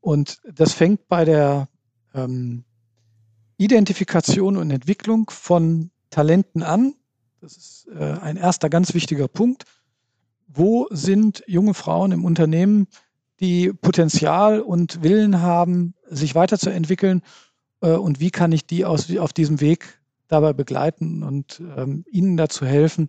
Und 0.00 0.42
das 0.52 0.74
fängt 0.74 1.08
bei 1.08 1.24
der 1.24 1.68
ähm, 2.12 2.64
Identifikation 3.56 4.58
und 4.58 4.70
Entwicklung 4.70 5.30
von 5.30 5.90
Talenten 6.10 6.62
an. 6.62 6.94
Das 7.40 7.56
ist 7.56 7.88
äh, 7.98 8.18
ein 8.20 8.36
erster 8.36 8.68
ganz 8.68 8.92
wichtiger 8.92 9.28
Punkt. 9.28 9.64
Wo 10.46 10.86
sind 10.90 11.42
junge 11.46 11.74
Frauen 11.74 12.12
im 12.12 12.24
Unternehmen, 12.24 12.86
die 13.40 13.72
Potenzial 13.72 14.60
und 14.60 15.02
Willen 15.02 15.40
haben, 15.40 15.94
sich 16.08 16.34
weiterzuentwickeln? 16.34 17.22
Äh, 17.80 17.92
und 17.92 18.20
wie 18.20 18.30
kann 18.30 18.52
ich 18.52 18.66
die 18.66 18.84
aus, 18.84 19.14
auf 19.16 19.32
diesem 19.32 19.60
Weg 19.60 20.00
dabei 20.28 20.52
begleiten 20.52 21.22
und 21.22 21.60
ähm, 21.76 22.04
ihnen 22.10 22.36
dazu 22.36 22.64
helfen, 22.64 23.08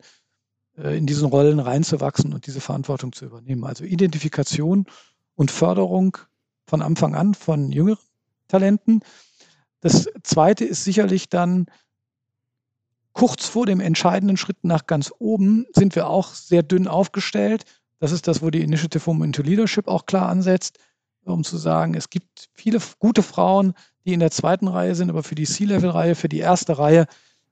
äh, 0.78 0.98
in 0.98 1.06
diesen 1.06 1.28
Rollen 1.28 1.60
reinzuwachsen 1.60 2.34
und 2.34 2.48
diese 2.48 2.62
Verantwortung 2.62 3.14
zu 3.14 3.26
übernehmen. 3.26 3.64
Also 3.64 3.84
Identifikation 3.84 4.86
und 5.36 5.52
Förderung 5.52 6.18
von 6.68 6.82
Anfang 6.82 7.16
an 7.16 7.34
von 7.34 7.72
jüngeren 7.72 8.00
Talenten. 8.48 9.02
Das 9.80 10.10
zweite 10.24 10.66
ist 10.66 10.84
sicherlich 10.84 11.30
dann 11.30 11.68
kurz 13.16 13.48
vor 13.48 13.66
dem 13.66 13.80
entscheidenden 13.80 14.36
Schritt 14.36 14.64
nach 14.64 14.88
ganz 14.88 15.12
oben 15.20 15.66
sind 15.74 15.96
wir 15.96 16.08
auch 16.08 16.34
sehr 16.34 16.64
dünn 16.64 16.88
aufgestellt. 16.88 17.64
Das 18.00 18.12
ist 18.12 18.28
das, 18.28 18.42
wo 18.42 18.50
die 18.50 18.62
Initiative 18.62 19.00
for 19.00 19.16
into 19.24 19.42
Leadership 19.42 19.88
auch 19.88 20.06
klar 20.06 20.28
ansetzt, 20.28 20.80
um 21.24 21.46
zu 21.46 21.58
sagen, 21.58 21.96
es 21.96 22.10
gibt 22.10 22.50
viele 22.54 22.80
gute 23.00 23.24
Frauen, 23.24 23.74
die 24.06 24.14
in 24.14 24.20
der 24.20 24.32
zweiten 24.32 24.68
Reihe 24.68 24.96
sind, 24.96 25.10
aber 25.10 25.24
für 25.24 25.34
die 25.34 25.46
C-Level-Reihe, 25.46 26.14
für 26.14 26.28
die 26.28 26.40
erste 26.40 26.78
Reihe 26.78 27.08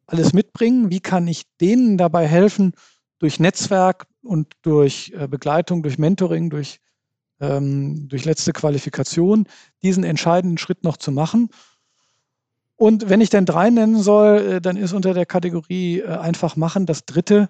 alles 0.05 0.33
mitbringen. 0.33 0.91
Wie 0.91 0.99
kann 0.99 1.27
ich 1.27 1.45
denen 1.61 1.97
dabei 1.97 2.27
helfen, 2.27 2.73
durch 3.19 3.39
Netzwerk 3.39 4.05
und 4.21 4.51
durch 4.63 5.13
äh, 5.17 5.29
Begleitung, 5.29 5.81
durch 5.81 5.97
Mentoring, 5.97 6.49
durch, 6.49 6.81
ähm, 7.39 8.09
durch 8.09 8.25
letzte 8.25 8.51
Qualifikation 8.51 9.47
diesen 9.81 10.03
entscheidenden 10.03 10.57
Schritt 10.57 10.83
noch 10.83 10.97
zu 10.97 11.13
machen? 11.13 11.49
Und 12.75 13.09
wenn 13.09 13.21
ich 13.21 13.29
denn 13.29 13.45
drei 13.45 13.69
nennen 13.69 14.01
soll, 14.01 14.37
äh, 14.39 14.61
dann 14.61 14.77
ist 14.77 14.93
unter 14.93 15.13
der 15.13 15.25
Kategorie 15.25 15.99
äh, 15.99 16.07
einfach 16.07 16.55
machen 16.55 16.85
das 16.85 17.05
dritte, 17.05 17.49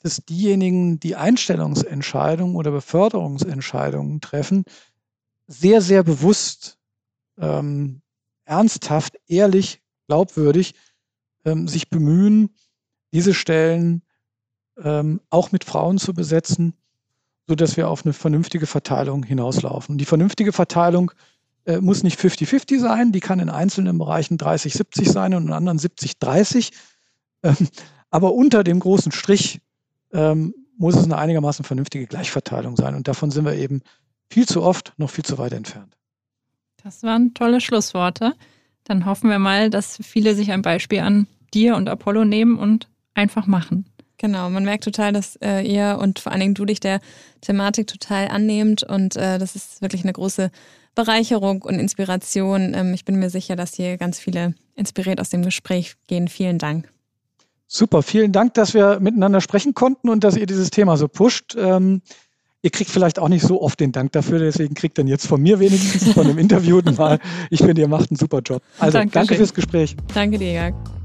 dass 0.00 0.24
diejenigen, 0.24 1.00
die 1.00 1.16
Einstellungsentscheidungen 1.16 2.54
oder 2.54 2.70
Beförderungsentscheidungen 2.70 4.20
treffen, 4.20 4.64
sehr, 5.46 5.80
sehr 5.80 6.02
bewusst 6.02 6.78
ähm, 7.38 8.02
ernsthaft, 8.44 9.18
ehrlich, 9.26 9.80
glaubwürdig 10.06 10.74
ähm, 11.44 11.66
sich 11.66 11.90
bemühen, 11.90 12.50
diese 13.12 13.34
Stellen 13.34 14.02
ähm, 14.82 15.20
auch 15.30 15.50
mit 15.52 15.64
Frauen 15.64 15.98
zu 15.98 16.14
besetzen, 16.14 16.74
sodass 17.46 17.76
wir 17.76 17.88
auf 17.88 18.04
eine 18.04 18.12
vernünftige 18.12 18.66
Verteilung 18.66 19.24
hinauslaufen. 19.24 19.98
Die 19.98 20.04
vernünftige 20.04 20.52
Verteilung 20.52 21.10
äh, 21.10 21.14
muss 21.80 22.02
nicht 22.02 22.18
50-50 22.18 22.80
sein, 22.80 23.12
die 23.12 23.20
kann 23.20 23.40
in 23.40 23.50
einzelnen 23.50 23.98
Bereichen 23.98 24.38
30-70 24.38 25.10
sein 25.10 25.34
und 25.34 25.46
in 25.48 25.52
anderen 25.52 25.78
70-30. 25.78 26.72
Ähm, 27.42 27.56
aber 28.10 28.32
unter 28.32 28.64
dem 28.64 28.80
großen 28.80 29.12
Strich 29.12 29.60
ähm, 30.12 30.54
muss 30.78 30.96
es 30.96 31.04
eine 31.04 31.18
einigermaßen 31.18 31.64
vernünftige 31.64 32.06
Gleichverteilung 32.06 32.76
sein. 32.76 32.94
Und 32.94 33.08
davon 33.08 33.30
sind 33.30 33.44
wir 33.44 33.54
eben 33.54 33.82
viel 34.30 34.46
zu 34.46 34.62
oft 34.62 34.94
noch 34.96 35.10
viel 35.10 35.24
zu 35.24 35.38
weit 35.38 35.52
entfernt. 35.52 35.96
Das 36.82 37.02
waren 37.02 37.34
tolle 37.34 37.60
Schlussworte. 37.60 38.34
Dann 38.84 39.04
hoffen 39.04 39.28
wir 39.28 39.38
mal, 39.38 39.68
dass 39.68 39.98
viele 40.02 40.34
sich 40.34 40.50
ein 40.52 40.62
Beispiel 40.62 41.00
an 41.00 41.26
dir 41.52 41.76
und 41.76 41.88
Apollo 41.88 42.24
nehmen 42.24 42.58
und 42.58 42.88
einfach 43.14 43.46
machen. 43.46 43.86
Genau, 44.18 44.50
man 44.50 44.64
merkt 44.64 44.84
total, 44.84 45.12
dass 45.12 45.36
äh, 45.36 45.60
ihr 45.62 45.98
und 46.00 46.18
vor 46.18 46.32
allen 46.32 46.40
Dingen 46.40 46.54
du 46.54 46.64
dich 46.64 46.80
der 46.80 47.00
Thematik 47.40 47.86
total 47.86 48.28
annehmt 48.28 48.82
und 48.82 49.16
äh, 49.16 49.38
das 49.38 49.54
ist 49.54 49.80
wirklich 49.80 50.02
eine 50.02 50.12
große 50.12 50.50
Bereicherung 50.94 51.62
und 51.62 51.78
Inspiration. 51.78 52.74
Ähm, 52.74 52.92
ich 52.94 53.04
bin 53.04 53.16
mir 53.16 53.30
sicher, 53.30 53.54
dass 53.54 53.74
hier 53.74 53.96
ganz 53.96 54.18
viele 54.18 54.54
inspiriert 54.74 55.20
aus 55.20 55.30
dem 55.30 55.42
Gespräch 55.42 55.94
gehen. 56.08 56.26
Vielen 56.26 56.58
Dank. 56.58 56.92
Super, 57.68 58.02
vielen 58.02 58.32
Dank, 58.32 58.54
dass 58.54 58.74
wir 58.74 58.98
miteinander 58.98 59.40
sprechen 59.40 59.74
konnten 59.74 60.08
und 60.08 60.24
dass 60.24 60.36
ihr 60.36 60.46
dieses 60.46 60.70
Thema 60.70 60.96
so 60.96 61.06
pusht. 61.06 61.54
Ähm, 61.56 62.02
Ihr 62.60 62.70
kriegt 62.70 62.90
vielleicht 62.90 63.20
auch 63.20 63.28
nicht 63.28 63.46
so 63.46 63.62
oft 63.62 63.78
den 63.78 63.92
Dank 63.92 64.10
dafür, 64.12 64.40
deswegen 64.40 64.74
kriegt 64.74 64.98
dann 64.98 65.06
jetzt 65.06 65.28
von 65.28 65.40
mir 65.40 65.60
wenigstens 65.60 66.12
von 66.12 66.26
dem 66.26 66.38
Interviewten 66.38 66.96
mal. 66.96 67.20
Ich 67.50 67.60
finde, 67.60 67.80
ihr 67.82 67.88
macht 67.88 68.10
einen 68.10 68.18
super 68.18 68.40
Job. 68.40 68.62
Also 68.78 68.98
Dankeschön. 68.98 69.12
danke 69.12 69.34
fürs 69.36 69.54
Gespräch. 69.54 69.96
Danke 70.12 70.38
dir, 70.38 70.52
Jörg. 70.52 70.97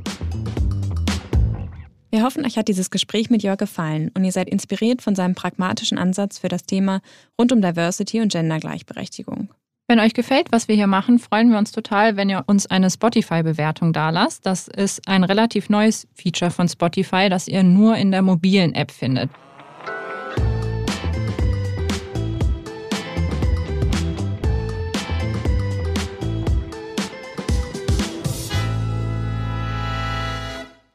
Wir 2.13 2.21
hoffen, 2.21 2.45
euch 2.45 2.59
hat 2.59 2.67
dieses 2.67 2.91
Gespräch 2.91 3.31
mit 3.31 3.41
Jörg 3.41 3.57
gefallen 3.57 4.11
und 4.13 4.23
ihr 4.23 4.31
seid 4.31 4.47
inspiriert 4.47 5.01
von 5.01 5.15
seinem 5.15 5.33
pragmatischen 5.33 5.97
Ansatz 5.97 6.37
für 6.37 6.47
das 6.47 6.61
Thema 6.61 7.01
rund 7.41 7.51
um 7.51 7.59
Diversity 7.59 8.21
und 8.21 8.31
Gendergleichberechtigung. 8.31 9.49
Wenn 9.87 9.99
euch 9.99 10.13
gefällt, 10.13 10.51
was 10.51 10.67
wir 10.67 10.75
hier 10.75 10.85
machen, 10.85 11.17
freuen 11.17 11.49
wir 11.49 11.57
uns 11.57 11.71
total, 11.71 12.15
wenn 12.15 12.29
ihr 12.29 12.43
uns 12.45 12.67
eine 12.67 12.91
Spotify-Bewertung 12.91 13.93
dalasst. 13.93 14.45
Das 14.45 14.67
ist 14.67 15.07
ein 15.07 15.23
relativ 15.23 15.71
neues 15.71 16.07
Feature 16.13 16.51
von 16.51 16.69
Spotify, 16.69 17.29
das 17.29 17.47
ihr 17.47 17.63
nur 17.63 17.95
in 17.95 18.11
der 18.11 18.21
mobilen 18.21 18.75
App 18.75 18.91
findet. 18.91 19.31